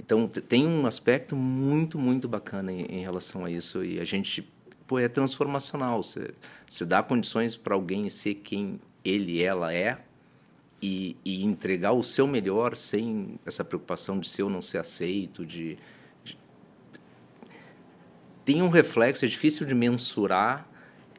[0.05, 3.83] Então, tem um aspecto muito, muito bacana em, em relação a isso.
[3.83, 4.47] E a gente,
[4.85, 6.03] pô, é transformacional.
[6.03, 9.97] Você, dá condições para alguém ser quem ele, ela é
[10.79, 15.43] e, e, entregar o seu melhor sem essa preocupação de ser ou não ser aceito,
[15.43, 15.75] de...
[18.43, 20.69] tem um reflexo, é difícil de mensurar,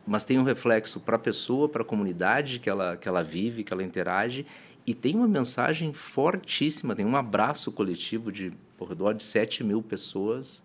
[0.06, 3.64] mas tem um reflexo para a pessoa, para a comunidade que ela, que ela vive,
[3.64, 4.46] que ela interage,
[4.86, 9.82] e tem uma mensagem fortíssima, tem um abraço coletivo de ao redor de 7 mil
[9.82, 10.62] pessoas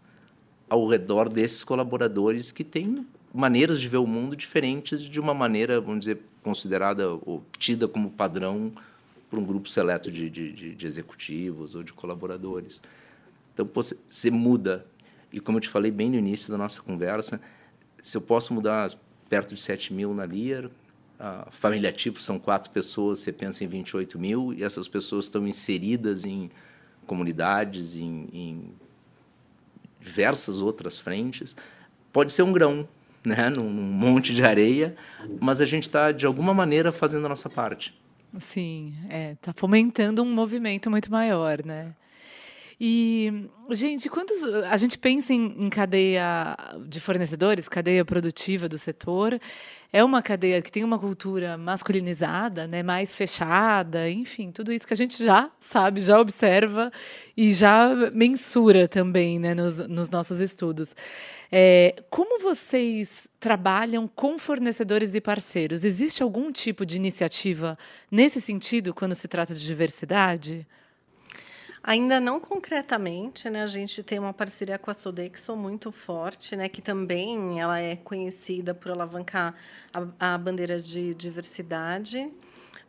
[0.71, 5.81] ao redor desses colaboradores que têm maneiras de ver o mundo diferentes de uma maneira,
[5.81, 8.71] vamos dizer, considerada ou tida como padrão
[9.29, 12.81] por um grupo seleto de, de, de executivos ou de colaboradores.
[13.53, 14.85] Então, você muda.
[15.31, 17.41] E como eu te falei bem no início da nossa conversa,
[18.01, 18.91] se eu posso mudar
[19.29, 20.69] perto de 7 mil na Lear,
[21.19, 25.45] a família tipo são quatro pessoas, você pensa em 28 mil, e essas pessoas estão
[25.45, 26.49] inseridas em
[27.11, 28.71] comunidades, em, em
[29.99, 31.57] diversas outras frentes,
[32.13, 32.87] pode ser um grão.
[33.23, 34.95] né, num, monte de areia,
[35.39, 37.93] mas a gente está, de alguma maneira, fazendo a nossa parte.
[38.39, 41.93] Sim, é, tá fomentando um movimento muito maior, né?
[42.83, 44.43] E, gente, quantos.
[44.43, 49.39] A gente pensa em, em, cadeia de fornecedores, cadeia produtiva do setor.
[49.93, 54.93] É uma cadeia que tem uma cultura masculinizada, né, mais fechada, enfim, tudo isso que
[54.95, 56.91] a gente já sabe, já observa
[57.37, 60.95] e já mensura também né, nos, nos nossos estudos.
[61.51, 65.83] É, como vocês trabalham com fornecedores e parceiros?
[65.83, 67.77] Existe algum tipo de iniciativa
[68.09, 70.65] nesse sentido quando se trata de diversidade?
[71.83, 73.63] Ainda não concretamente, né?
[73.63, 76.69] A gente tem uma parceria com a Sodexo muito forte, né?
[76.69, 79.55] Que também ela é conhecida por alavancar
[79.91, 82.31] a, a bandeira de diversidade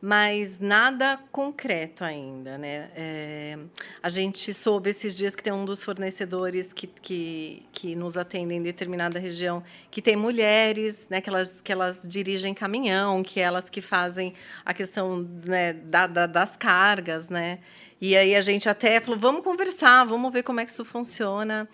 [0.05, 2.91] mas nada concreto ainda, né?
[2.97, 3.57] É,
[4.03, 8.59] a gente soube esses dias que tem um dos fornecedores que, que, que nos atendem
[8.59, 11.21] em determinada região que tem mulheres, né?
[11.21, 16.27] Que elas, que elas dirigem caminhão, que elas que fazem a questão né, da, da,
[16.27, 17.61] das cargas, né?
[18.03, 21.67] E aí a gente até falou, vamos conversar, vamos ver como é que isso funciona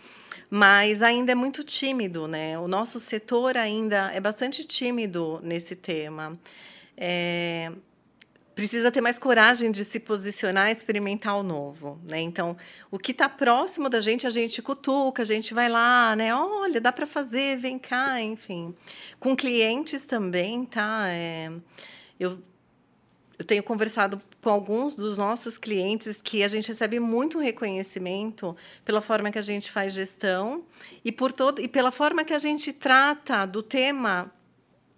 [0.50, 2.58] mas ainda é muito tímido, né?
[2.58, 6.38] O nosso setor ainda é bastante tímido nesse tema.
[6.96, 7.70] É,
[8.54, 12.20] precisa ter mais coragem de se posicionar, experimentar o novo, né?
[12.20, 12.56] Então,
[12.90, 16.34] o que está próximo da gente, a gente cutuca, a gente vai lá, né?
[16.34, 18.74] Olha, dá para fazer, vem cá, enfim.
[19.20, 21.08] Com clientes também, tá?
[21.10, 21.52] É,
[22.18, 22.38] eu
[23.38, 29.00] eu tenho conversado com alguns dos nossos clientes que a gente recebe muito reconhecimento pela
[29.00, 30.64] forma que a gente faz gestão
[31.04, 34.32] e por todo e pela forma que a gente trata do tema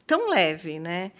[0.06, 1.12] tão leve, né?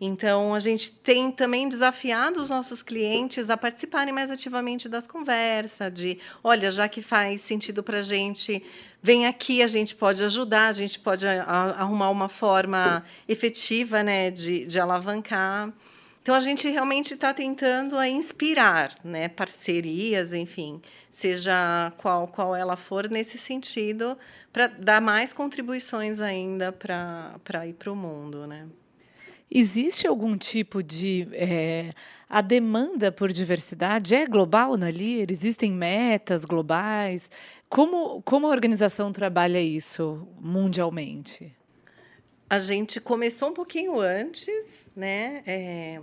[0.00, 5.92] Então, a gente tem também desafiado os nossos clientes a participarem mais ativamente das conversas,
[5.92, 8.62] de, olha, já que faz sentido para a gente,
[9.00, 14.66] vem aqui, a gente pode ajudar, a gente pode arrumar uma forma efetiva né, de,
[14.66, 15.72] de alavancar.
[16.24, 22.76] Então, a gente realmente está tentando a inspirar né, parcerias, enfim, seja qual, qual ela
[22.76, 24.16] for, nesse sentido,
[24.50, 28.46] para dar mais contribuições ainda para ir para o mundo.
[28.46, 28.66] Né?
[29.50, 31.28] Existe algum tipo de.
[31.30, 31.90] É,
[32.26, 34.88] a demanda por diversidade é global na?
[35.30, 37.30] Existem metas globais?
[37.68, 41.54] Como, como a organização trabalha isso mundialmente?
[42.54, 44.64] A gente começou um pouquinho antes,
[44.94, 45.42] né?
[45.44, 46.00] É,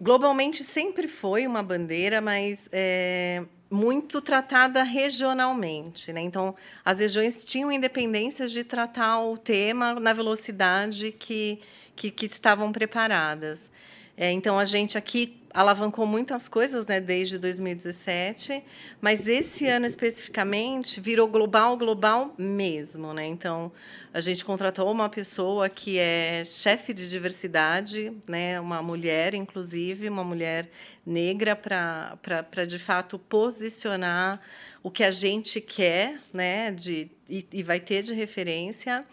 [0.00, 6.12] globalmente sempre foi uma bandeira, mas é, muito tratada regionalmente.
[6.12, 6.22] Né?
[6.22, 11.60] Então, as regiões tinham independências de tratar o tema na velocidade que,
[11.94, 13.70] que, que estavam preparadas.
[14.16, 18.62] É, então, a gente aqui alavancou muitas coisas né, desde 2017,
[19.00, 23.12] mas esse ano especificamente virou global, global mesmo.
[23.12, 23.26] Né?
[23.26, 23.72] Então,
[24.12, 30.24] a gente contratou uma pessoa que é chefe de diversidade, né, uma mulher, inclusive, uma
[30.24, 30.70] mulher
[31.04, 34.40] negra, para, de fato, posicionar
[34.82, 39.04] o que a gente quer né, de, e, e vai ter de referência.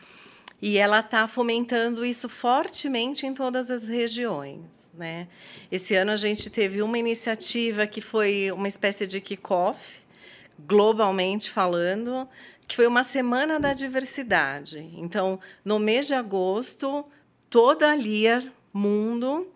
[0.61, 4.89] E ela está fomentando isso fortemente em todas as regiões.
[4.93, 5.27] Né?
[5.71, 9.99] Esse ano a gente teve uma iniciativa que foi uma espécie de kick-off,
[10.59, 12.27] globalmente falando,
[12.67, 14.89] que foi uma semana da diversidade.
[14.95, 17.05] Então, no mês de agosto,
[17.49, 18.43] toda a LIAR
[18.73, 19.47] Mundo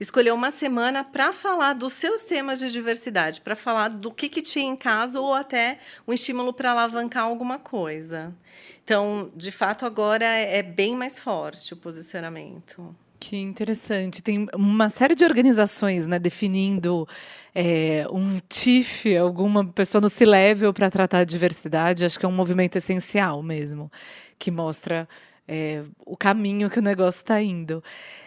[0.00, 4.40] escolheu uma semana para falar dos seus temas de diversidade, para falar do que, que
[4.40, 8.34] tinha em casa ou até um estímulo para alavancar alguma coisa.
[8.82, 12.96] Então, de fato, agora é bem mais forte o posicionamento.
[13.20, 14.22] Que interessante.
[14.22, 17.06] Tem uma série de organizações né, definindo
[17.54, 22.06] é, um TIF, alguma pessoa no C-Level para tratar a diversidade.
[22.06, 23.92] Acho que é um movimento essencial mesmo,
[24.38, 25.06] que mostra
[25.52, 27.82] é, o caminho que o negócio está indo.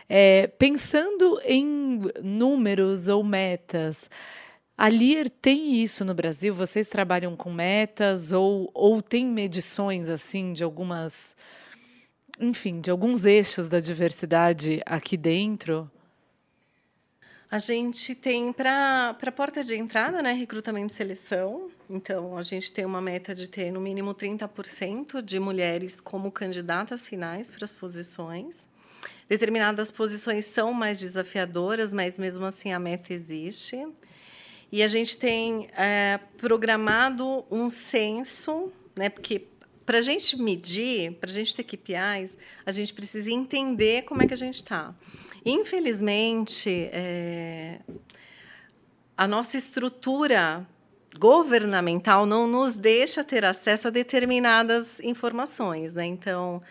[0.09, 4.09] É, pensando em números ou metas,
[4.77, 6.53] a Lear tem isso no Brasil?
[6.53, 11.33] Vocês trabalham com metas ou, ou tem medições assim de algumas,
[12.37, 15.89] enfim, de alguns eixos da diversidade aqui dentro?
[17.53, 21.69] A gente tem para a porta de entrada, né, recrutamento e seleção.
[21.87, 27.07] Então, a gente tem uma meta de ter no mínimo 30% de mulheres como candidatas
[27.07, 28.65] finais para as posições.
[29.29, 33.87] Determinadas posições são mais desafiadoras, mas mesmo assim a meta existe.
[34.71, 39.45] E a gente tem é, programado um censo, né, porque
[39.85, 42.35] para a gente medir, para a gente ter KPIs,
[42.65, 44.95] a gente precisa entender como é que a gente está.
[45.45, 47.79] Infelizmente, é,
[49.17, 50.65] a nossa estrutura
[51.19, 55.93] governamental não nos deixa ter acesso a determinadas informações.
[55.93, 56.05] Né?
[56.05, 56.61] Então,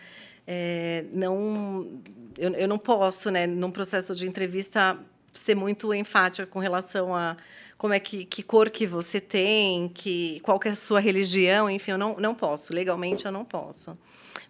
[0.45, 2.01] é, não,
[2.37, 4.99] eu, eu não posso, né, num processo de entrevista,
[5.33, 7.37] ser muito enfática com relação a
[7.77, 11.69] como é que, que cor que você tem, que qual que é a sua religião,
[11.69, 13.97] enfim, eu não, não posso, legalmente eu não posso.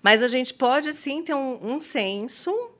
[0.01, 2.72] Mas a gente pode sim ter um, um senso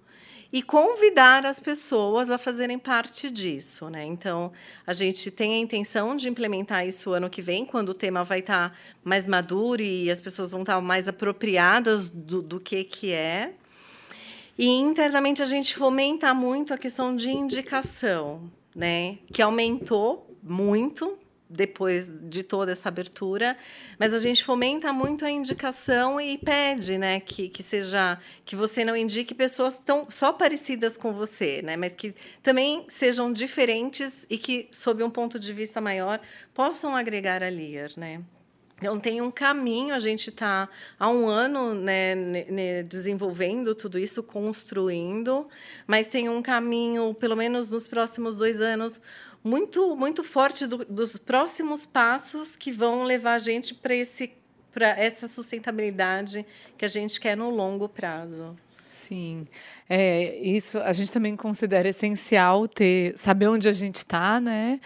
[0.54, 4.06] e convidar as pessoas a fazerem parte disso, né?
[4.06, 4.52] Então,
[4.86, 8.38] a gente tem a intenção de implementar isso ano que vem, quando o tema vai
[8.38, 13.56] estar mais maduro e as pessoas vão estar mais apropriadas do, do que que é.
[14.56, 19.18] E internamente a gente fomenta muito a questão de indicação, né?
[19.34, 21.18] Que aumentou muito
[21.54, 23.56] depois de toda essa abertura,
[24.00, 28.84] mas a gente fomenta muito a indicação e pede, né, que, que seja que você
[28.84, 34.38] não indique pessoas tão só parecidas com você, né, mas que também sejam diferentes e
[34.38, 36.20] que, sob um ponto de vista maior,
[36.54, 38.24] possam agregar a Lear, né.
[38.84, 40.68] Então tem um caminho, a gente está
[41.00, 45.48] há um ano né, desenvolvendo tudo isso, construindo,
[45.88, 49.00] mas tem um caminho, pelo menos nos próximos dois anos,
[49.44, 54.32] muito, muito forte do, dos próximos passos que vão levar a gente para esse
[54.72, 56.44] para essa sustentabilidade
[56.76, 58.56] que a gente quer no longo prazo.
[58.90, 59.48] Sim,
[59.88, 64.80] é, isso a gente também considera essencial ter saber onde a gente está, né?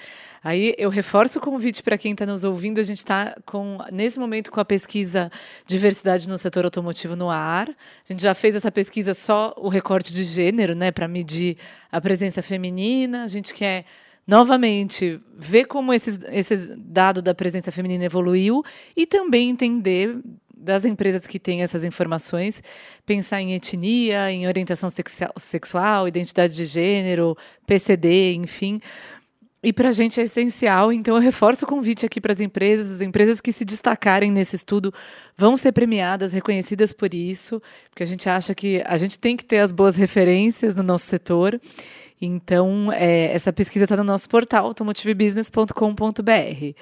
[0.44, 2.80] Aí eu reforço o convite para quem está nos ouvindo.
[2.80, 5.30] A gente está com nesse momento com a pesquisa
[5.66, 7.70] diversidade no setor automotivo no ar.
[7.70, 7.74] A
[8.14, 11.58] gente já fez essa pesquisa só o recorte de gênero, né, para medir
[11.92, 13.24] a presença feminina.
[13.24, 13.86] A gente quer
[14.28, 18.62] novamente, ver como esse, esse dado da presença feminina evoluiu
[18.96, 20.18] e também entender
[20.56, 22.62] das empresas que têm essas informações,
[23.06, 24.90] pensar em etnia, em orientação
[25.38, 28.82] sexual, identidade de gênero, PCD, enfim.
[29.64, 32.92] E para a gente é essencial, então eu reforço o convite aqui para as empresas,
[32.92, 34.94] as empresas que se destacarem nesse estudo
[35.36, 39.46] vão ser premiadas, reconhecidas por isso, porque a gente acha que a gente tem que
[39.46, 41.60] ter as boas referências no nosso setor.
[42.22, 46.76] Então, é, essa pesquisa está no nosso portal, automotivebusiness.com.br.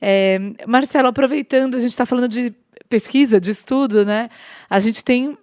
[0.00, 2.54] É, Marcelo, aproveitando, a gente está falando de
[2.88, 4.30] pesquisa, de estudo, né?
[4.68, 5.36] A gente tem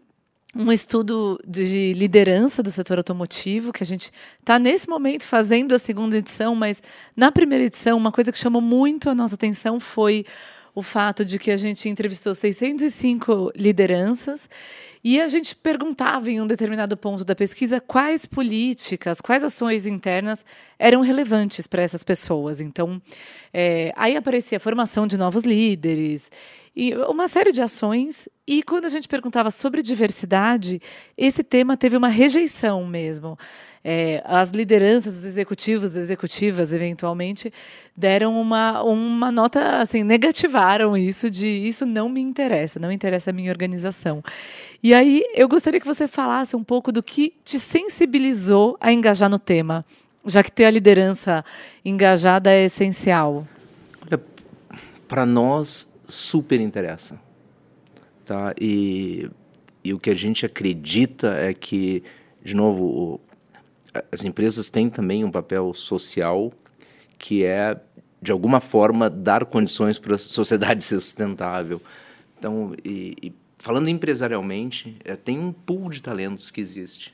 [0.56, 5.80] um estudo de liderança do setor automotivo, que a gente está nesse momento fazendo a
[5.80, 6.82] segunda edição, mas
[7.16, 10.26] na primeira edição, uma coisa que chamou muito a nossa atenção foi
[10.74, 14.50] o fato de que a gente entrevistou 605 lideranças
[15.10, 20.44] e a gente perguntava em um determinado ponto da pesquisa quais políticas, quais ações internas
[20.78, 22.60] eram relevantes para essas pessoas.
[22.60, 23.02] Então,
[23.54, 26.30] é, aí aparecia a formação de novos líderes
[26.76, 28.28] e uma série de ações.
[28.46, 30.82] E quando a gente perguntava sobre diversidade,
[31.18, 33.38] esse tema teve uma rejeição mesmo.
[33.84, 37.54] É, as lideranças, os executivos, executivas, eventualmente,
[37.96, 43.34] deram uma, uma nota, assim, negativaram isso de isso não me interessa, não interessa a
[43.34, 44.24] minha organização.
[44.84, 49.30] E aí eu gostaria que você falasse um pouco do que te sensibilizou a engajar
[49.30, 49.86] no tema,
[50.26, 51.44] já que ter a liderança
[51.84, 53.48] engajada é essencial.
[54.06, 54.22] Olha,
[55.08, 57.20] para nós super interessa,
[58.26, 58.54] tá?
[58.60, 59.30] E,
[59.84, 62.04] e o que a gente acredita é que,
[62.44, 63.20] de novo,
[64.12, 66.52] as empresas têm também um papel social
[67.18, 67.80] que é,
[68.22, 71.82] de alguma forma, dar condições para a sociedade ser sustentável.
[72.38, 77.14] Então, e, e falando empresarialmente, é, tem um pool de talentos que existe.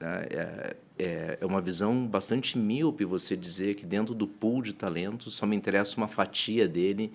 [0.00, 0.26] Né?
[0.30, 5.34] É, é, é uma visão bastante míope você dizer que dentro do pool de talentos
[5.34, 7.12] só me interessa uma fatia dele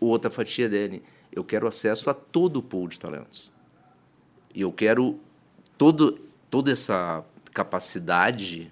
[0.00, 1.02] ou outra fatia dele.
[1.32, 3.52] Eu quero acesso a todo o pool de talentos.
[4.54, 5.18] E eu quero
[5.76, 7.22] todo, toda essa
[7.56, 8.70] capacidade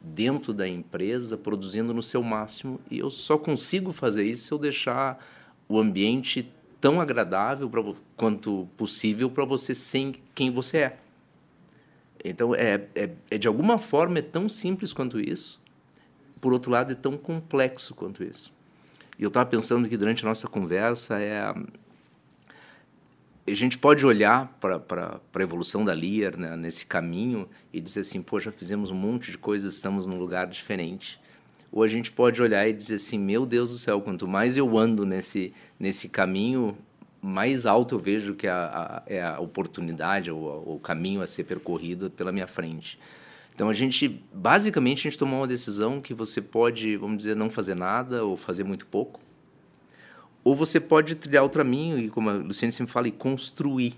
[0.00, 2.80] dentro da empresa, produzindo no seu máximo.
[2.88, 5.18] E eu só consigo fazer isso se eu deixar
[5.68, 6.48] o ambiente
[6.80, 7.82] tão agradável pra,
[8.16, 10.98] quanto possível para você ser quem você é.
[12.24, 15.60] Então, é, é, é, de alguma forma é tão simples quanto isso,
[16.40, 18.52] por outro lado, é tão complexo quanto isso.
[19.18, 21.52] E eu estava pensando que durante a nossa conversa é
[23.46, 28.24] a gente pode olhar para a evolução da Lear né, nesse caminho e dizer assim,
[28.40, 31.20] já fizemos um monte de coisas, estamos num lugar diferente.
[31.72, 34.78] Ou a gente pode olhar e dizer assim, meu Deus do céu, quanto mais eu
[34.78, 36.76] ando nesse, nesse caminho,
[37.20, 41.44] mais alto eu vejo que a, a, é a oportunidade ou o caminho a ser
[41.44, 42.98] percorrido pela minha frente.
[43.54, 47.50] Então a gente, basicamente, a gente tomou uma decisão que você pode, vamos dizer, não
[47.50, 49.20] fazer nada ou fazer muito pouco
[50.44, 53.94] ou você pode trilhar outro caminho, e como a Luciane sempre fala, e construir.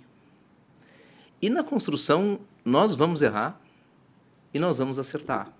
[1.40, 3.60] E na construção, nós vamos errar
[4.52, 5.52] e nós vamos acertar.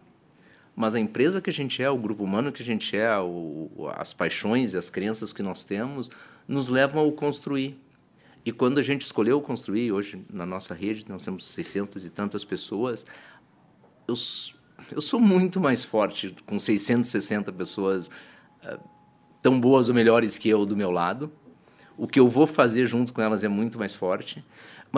[0.76, 3.70] Mas a empresa que a gente é, o grupo humano que a gente é, o,
[3.94, 6.10] as paixões e as crenças que nós temos,
[6.48, 7.78] nos levam ao construir.
[8.44, 12.44] E quando a gente escolheu construir, hoje na nossa rede nós temos 600 e tantas
[12.44, 13.06] pessoas,
[14.06, 14.14] eu,
[14.90, 18.93] eu sou muito mais forte com 660 pessoas uh,
[19.44, 21.30] tão boas ou melhores que eu do meu lado.
[21.98, 24.42] O que eu vou fazer junto com elas é muito mais forte.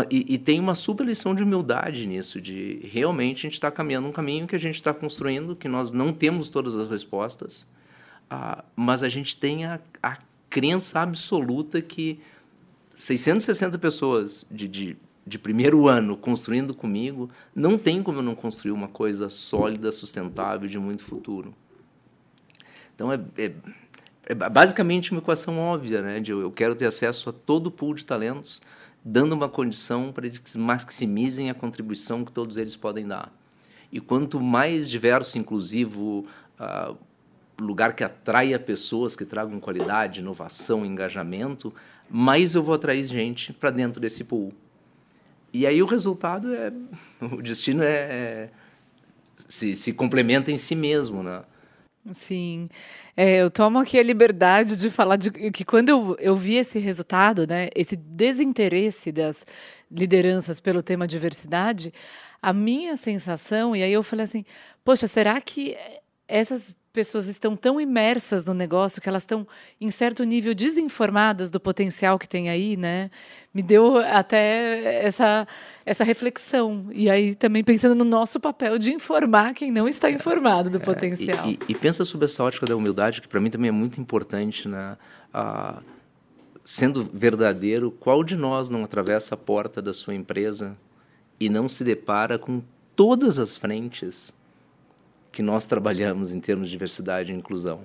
[0.08, 4.06] E, e tem uma super lição de humildade nisso, de realmente a gente está caminhando
[4.06, 7.66] um caminho que a gente está construindo, que nós não temos todas as respostas,
[8.30, 10.16] uh, mas a gente tem a, a
[10.48, 12.20] crença absoluta que
[12.94, 18.72] 660 pessoas de, de, de, primeiro ano construindo comigo, não tem como eu não construir
[18.72, 21.52] uma coisa sólida, sustentável, de muito futuro.
[22.94, 23.52] Então, é, é,
[24.26, 26.20] é basicamente uma equação óbvia, né?
[26.20, 28.60] De eu, quero ter acesso a todo o pool de talentos,
[29.04, 33.32] dando uma condição para eles maximizem a contribuição que todos eles podem dar.
[33.90, 36.26] E quanto mais diverso, inclusivo,
[36.58, 36.96] uh,
[37.60, 41.72] lugar que atraia pessoas que tragam qualidade, inovação, engajamento,
[42.10, 44.52] mais eu vou atrair gente para dentro desse pool.
[45.52, 46.72] E aí o resultado é.
[47.32, 47.88] O destino é.
[47.88, 48.50] é
[49.48, 51.44] se, se complementa em si mesmo, né?
[52.12, 52.68] Sim.
[53.16, 56.78] É, eu tomo aqui a liberdade de falar de que quando eu, eu vi esse
[56.78, 59.44] resultado, né, esse desinteresse das
[59.90, 61.92] lideranças pelo tema diversidade,
[62.40, 64.44] a minha sensação, e aí eu falei assim,
[64.84, 65.76] poxa, será que
[66.28, 69.46] essas pessoas estão tão imersas no negócio que elas estão,
[69.78, 73.10] em certo nível, desinformadas do potencial que tem aí, né?
[73.52, 75.46] Me deu até essa,
[75.84, 76.86] essa reflexão.
[76.90, 80.80] E aí também pensando no nosso papel de informar quem não está informado do é,
[80.80, 81.46] potencial.
[81.46, 84.00] E, e, e, pensa sobre essa ótica da humildade, que para mim também é muito
[84.00, 84.96] importante, né?
[85.34, 85.82] Ah,
[86.64, 90.74] sendo verdadeiro, qual de nós não atravessa a porta da sua empresa
[91.38, 92.62] e não se depara com
[92.96, 94.34] todas as frentes
[95.36, 97.82] que nós trabalhamos em termos de diversidade e inclusão.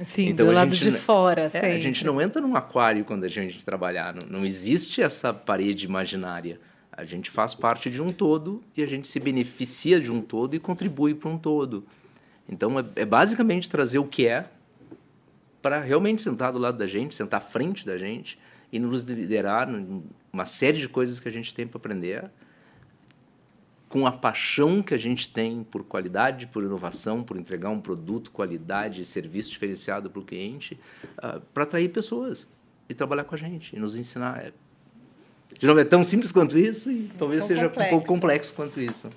[0.00, 1.46] Sim, então, do lado de fora.
[1.52, 4.14] É, a gente não entra num aquário quando a gente trabalhar.
[4.14, 6.58] Não, não existe essa parede imaginária.
[6.90, 10.56] A gente faz parte de um todo e a gente se beneficia de um todo
[10.56, 11.84] e contribui para um todo.
[12.48, 14.46] Então, é, é basicamente trazer o que é
[15.60, 18.38] para realmente sentar do lado da gente, sentar à frente da gente
[18.72, 19.68] e nos liderar
[20.32, 22.30] uma série de coisas que a gente tem para aprender
[23.88, 28.30] com a paixão que a gente tem por qualidade, por inovação, por entregar um produto,
[28.30, 30.78] qualidade, serviço diferenciado para o cliente,
[31.18, 32.46] uh, para atrair pessoas
[32.88, 34.38] e trabalhar com a gente e nos ensinar.
[34.40, 34.52] É,
[35.58, 37.86] de novo, é tão simples quanto isso e talvez seja complexo.
[37.86, 39.10] um pouco complexo quanto isso.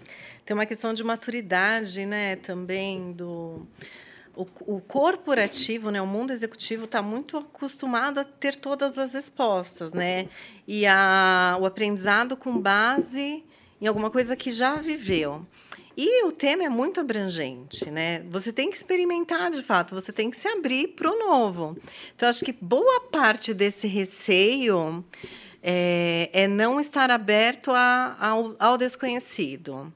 [0.46, 3.68] Tem uma questão de maturidade, né, também do
[4.34, 9.92] o, o corporativo, né, o mundo executivo está muito acostumado a ter todas as respostas,
[9.92, 10.30] né,
[10.66, 13.44] e a, o aprendizado com base
[13.82, 15.46] em alguma coisa que já viveu.
[15.98, 18.24] E o tema é muito abrangente, né?
[18.30, 21.78] Você tem que experimentar de fato, você tem que se abrir para o novo.
[22.16, 25.04] Então, acho que boa parte desse receio
[25.62, 29.92] é, é não estar aberto a, ao, ao desconhecido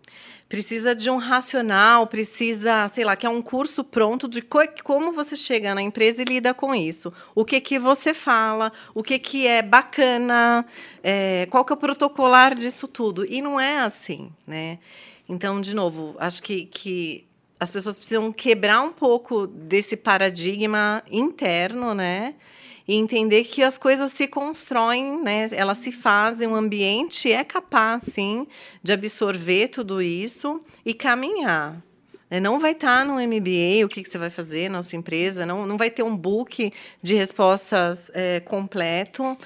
[0.48, 5.12] precisa de um racional, precisa, sei lá, que é um curso pronto de co como
[5.12, 7.12] você chega na empresa e lida com isso.
[7.34, 10.66] O que que você fala, o que que é bacana,
[11.04, 13.26] é, qual que é o protocolar disso tudo.
[13.26, 14.80] E não é assim, né?
[15.28, 17.26] Então, de novo, acho que, que
[17.60, 22.36] as pessoas precisam quebrar um pouco desse paradigma interno, né?
[22.88, 25.48] E entender que as coisas se constroem, né?
[25.52, 28.48] Elas se fazem, o ambiente é capaz, sim,
[28.84, 31.82] de absorver tudo isso e caminhar.
[32.30, 32.40] Né?
[32.40, 35.78] Não vai estar no MBA o que você vai fazer na sua empresa, não, não
[35.78, 36.72] vai ter um book
[37.02, 39.38] de respostas é, completo,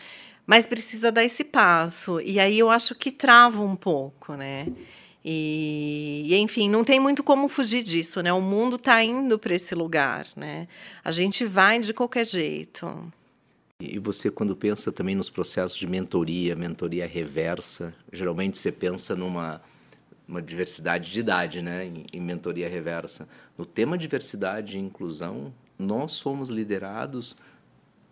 [0.46, 2.20] mas precisa dar esse passo.
[2.22, 4.68] E aí eu acho que trava um pouco, né?
[5.24, 8.32] E, e, enfim, não tem muito como fugir disso, né?
[8.32, 10.68] O mundo está indo para esse lugar, né?
[11.04, 13.14] A gente vai de qualquer jeito.
[13.82, 19.62] E você, quando pensa também nos processos de mentoria, mentoria reversa, geralmente você pensa numa
[20.28, 23.28] uma diversidade de idade, né, em, em mentoria reversa.
[23.58, 27.38] No tema diversidade e inclusão, nós somos liderados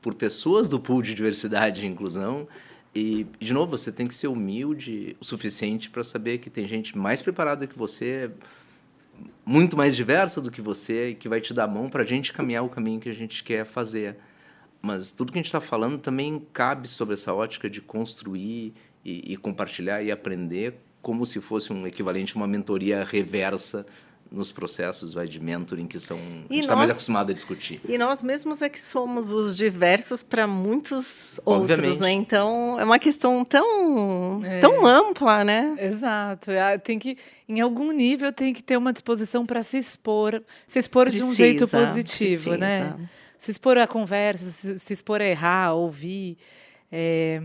[0.02, 2.48] por pessoas do pool de diversidade e inclusão.
[2.96, 6.98] E, de novo, você tem que ser humilde o suficiente para saber que tem gente
[6.98, 8.32] mais preparada que você,
[9.46, 12.32] muito mais diversa do que você, que vai te dar a mão para a gente
[12.32, 14.18] caminhar o caminho que a gente quer fazer.
[14.88, 18.74] Mas tudo que a gente está falando também cabe sobre essa ótica de construir
[19.04, 23.86] e, e, compartilhar e aprender como se fosse um equivalente a uma mentoria reversa
[24.32, 27.82] nos processos vai, de mentoring que são a gente está mais acostumado a discutir.
[27.88, 31.86] E nós mesmos é que somos os diversos para muitos Obviamente.
[31.86, 32.12] outros, né?
[32.12, 34.60] Então é uma questão tão é.
[34.60, 35.76] tão ampla, né?
[35.80, 36.52] Exato.
[36.52, 37.18] É, tem que
[37.48, 41.32] em algum nível tem que ter uma disposição para se expor, se expor precisa, de
[41.32, 42.58] um jeito positivo, precisa.
[42.58, 43.10] né?
[43.38, 46.38] Se expor a conversa, se, se expor a errar, ouvir.
[46.92, 47.42] É...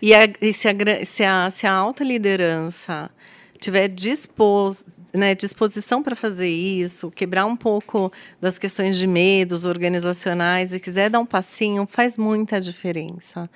[0.00, 0.74] E, a, e se, a,
[1.04, 3.10] se, a, se a alta liderança
[3.58, 10.74] tiver disposto, né, disposição para fazer isso, quebrar um pouco das questões de medos organizacionais
[10.74, 13.48] e quiser dar um passinho, faz muita diferença.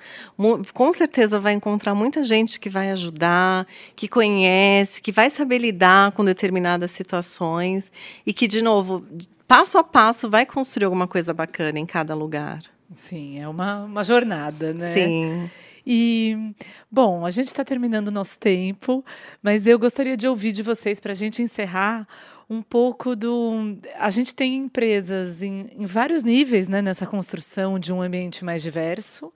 [0.73, 6.13] Com certeza vai encontrar muita gente que vai ajudar, que conhece, que vai saber lidar
[6.13, 7.91] com determinadas situações
[8.25, 9.05] e que, de novo,
[9.49, 12.61] passo a passo vai construir alguma coisa bacana em cada lugar.
[12.93, 14.93] Sim, é uma, uma jornada, né?
[14.93, 15.49] Sim.
[15.85, 16.53] E,
[16.91, 19.03] bom, a gente está terminando o nosso tempo,
[19.41, 22.07] mas eu gostaria de ouvir de vocês, para a gente encerrar,
[22.47, 23.75] um pouco do.
[23.97, 28.61] A gente tem empresas em, em vários níveis né, nessa construção de um ambiente mais
[28.61, 29.33] diverso.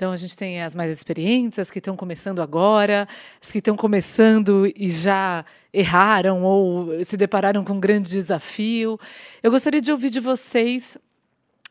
[0.00, 3.06] Então, a gente tem as mais experientes, as que estão começando agora,
[3.38, 5.44] as que estão começando e já
[5.74, 8.98] erraram ou se depararam com um grande desafio.
[9.42, 10.96] Eu gostaria de ouvir de vocês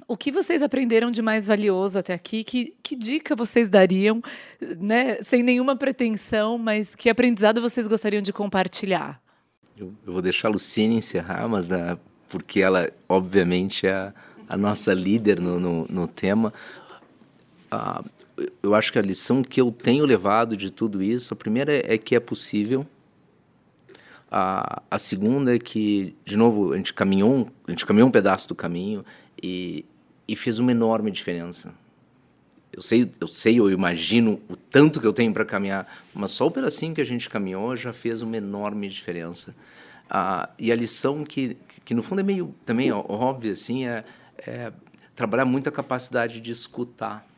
[0.07, 2.43] o que vocês aprenderam de mais valioso até aqui?
[2.43, 4.21] Que, que dica vocês dariam,
[4.77, 9.19] né, sem nenhuma pretensão, mas que aprendizado vocês gostariam de compartilhar?
[9.75, 11.99] Eu, eu vou deixar a Luciene encerrar, mas uh,
[12.29, 14.13] porque ela, obviamente, é a,
[14.47, 16.53] a nossa líder no, no, no tema.
[17.71, 18.18] Uh,
[18.61, 21.97] eu acho que a lição que eu tenho levado de tudo isso, a primeira é,
[21.97, 22.85] que é possível.
[24.31, 28.47] A, a segunda é que, de novo, a gente caminhou, a gente caminhou um pedaço
[28.47, 29.03] do caminho
[29.41, 29.85] e,
[30.27, 31.73] e fez uma enorme diferença.
[32.71, 36.45] Eu sei, eu sei, eu imagino o tanto que eu tenho para caminhar, mas só
[36.45, 39.55] o pedacinho que a gente caminhou já fez uma enorme diferença.
[40.09, 44.03] Ah, e a lição que, que no fundo é meio também óbvia assim é,
[44.37, 44.71] é
[45.15, 47.28] trabalhar muito a capacidade de escutar.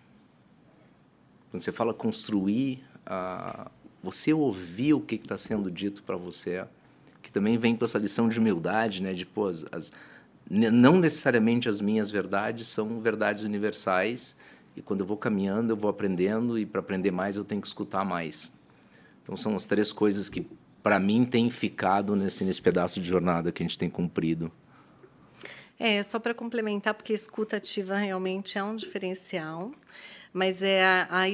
[1.51, 3.69] Quando você fala construir, ah,
[4.01, 6.65] você ouvir o que está sendo dito para você,
[7.21, 9.13] que também vem com essa lição de humildade, né?
[9.13, 9.91] De pô, as, as
[10.49, 14.35] não necessariamente as minhas verdades são verdades universais
[14.75, 17.67] e quando eu vou caminhando eu vou aprendendo e para aprender mais eu tenho que
[17.67, 18.51] escutar mais.
[19.21, 20.45] Então são as três coisas que
[20.81, 24.51] para mim têm ficado nesse nesse pedaço de jornada que a gente tem cumprido.
[25.79, 29.71] É só para complementar porque escuta ativa realmente é um diferencial
[30.33, 31.25] mas é a, a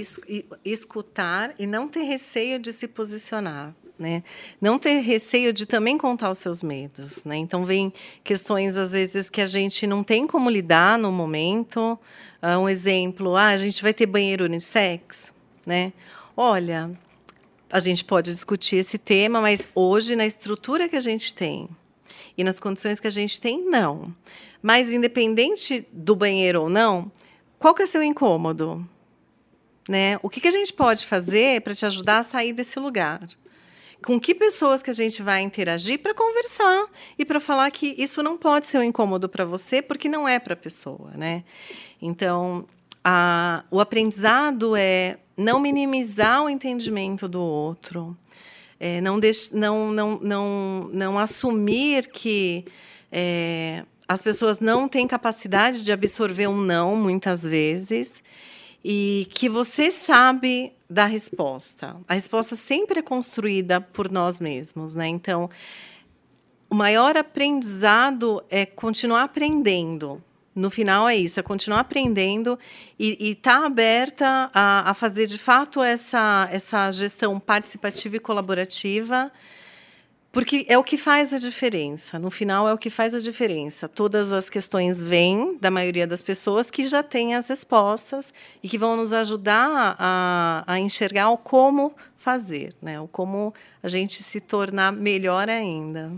[0.66, 4.24] escutar e não ter receio de se posicionar né?
[4.62, 7.38] Não ter receio de também contar os seus medos, né?
[7.38, 7.91] Então vem
[8.24, 12.00] questões às vezes que a gente não tem como lidar no momento.
[12.41, 15.34] Uh, um exemplo, ah, a gente vai ter banheiro unissex,
[15.66, 15.91] né?
[16.36, 16.91] Olha,
[17.70, 21.68] a gente pode discutir esse tema, mas hoje na estrutura que a gente tem
[22.38, 24.14] e nas condições que a gente tem, não.
[24.62, 27.12] Mas independente do banheiro ou não,
[27.60, 28.88] qual que é seu incômodo?
[29.88, 30.18] Né?
[30.22, 33.28] O que, que a gente pode fazer para te ajudar a sair desse lugar?
[34.05, 36.88] com que pessoas que a gente vai interagir para conversar
[37.18, 40.39] e para falar que isso não pode ser um incômodo para você, porque não é
[40.39, 41.43] para a pessoa, né?
[42.01, 42.66] Então,
[43.03, 48.16] a, o aprendizado é não minimizar o entendimento do outro,
[48.80, 52.66] é, não, deix, não, não, não, não assumir que
[53.12, 58.14] é, as pessoas não têm capacidade de absorver um não, muitas vezes,
[58.84, 61.97] e que você sabe da resposta.
[62.08, 65.08] A resposta sempre é construída por nós mesmos, né?
[65.08, 65.49] Então,
[66.70, 70.24] o maior aprendizado é continuar aprendendo.
[70.55, 72.58] No final é isso, é continuar aprendendo
[72.97, 79.32] e estar tá aberta a, a fazer de fato essa, essa gestão participativa e colaborativa
[80.38, 82.19] porque é o que faz a diferença.
[82.19, 83.89] No final, é o que faz a diferença.
[83.89, 88.31] Todas as questões vêm da maioria das pessoas que já têm as respostas
[88.61, 93.01] e que vão nos ajudar a, a enxergar o como fazer, né?
[93.01, 96.11] o como a gente se tornar melhor ainda.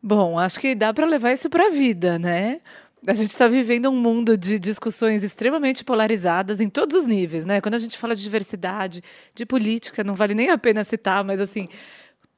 [0.00, 2.60] Bom, acho que dá para levar isso para a vida, né?
[3.04, 7.60] A gente está vivendo um mundo de discussões extremamente polarizadas em todos os níveis, né?
[7.60, 9.02] Quando a gente fala de diversidade,
[9.34, 11.68] de política, não vale nem a pena citar, mas assim,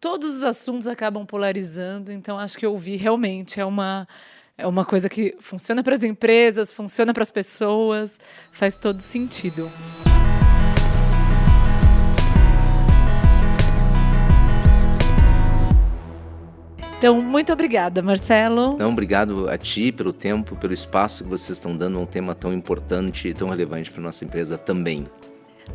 [0.01, 4.07] todos os assuntos acabam polarizando, então acho que ouvir realmente é uma
[4.59, 8.19] é uma coisa que funciona para as empresas, funciona para as pessoas,
[8.51, 9.71] faz todo sentido.
[16.97, 18.79] Então, muito obrigada, Marcelo.
[18.79, 22.35] Não, obrigado a ti pelo tempo, pelo espaço que vocês estão dando a um tema
[22.35, 25.07] tão importante e tão relevante para nossa empresa também.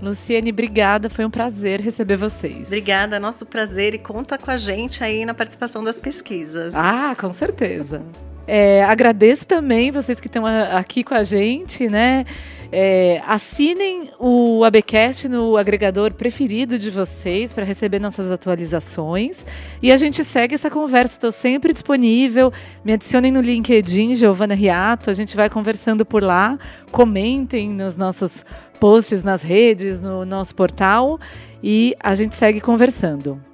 [0.02, 1.10] Luciane, obrigada.
[1.10, 2.68] Foi um prazer receber vocês.
[2.68, 3.94] Obrigada, nosso prazer.
[3.94, 6.74] E conta com a gente aí na participação das pesquisas.
[6.76, 8.02] Ah, com certeza.
[8.48, 12.26] É, agradeço também vocês que estão aqui com a gente, né?
[12.72, 19.46] É, assinem o ABcast no agregador preferido de vocês para receber nossas atualizações.
[19.82, 21.16] E a gente segue essa conversa.
[21.16, 22.52] Estou sempre disponível.
[22.86, 25.10] Me adicionem no LinkedIn, Giovana Riato.
[25.10, 26.58] A gente vai conversando por lá.
[26.92, 28.46] Comentem nos nossos
[28.80, 31.20] posts nas redes, no nosso portal.
[31.62, 33.51] E a gente segue conversando.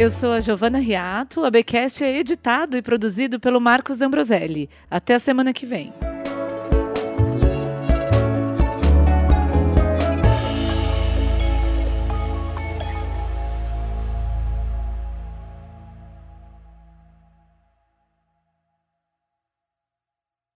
[0.00, 1.44] Eu sou a Giovana Riato.
[1.44, 4.70] A Becast é editado e produzido pelo Marcos Ambroselli.
[4.90, 5.92] Até a semana que vem.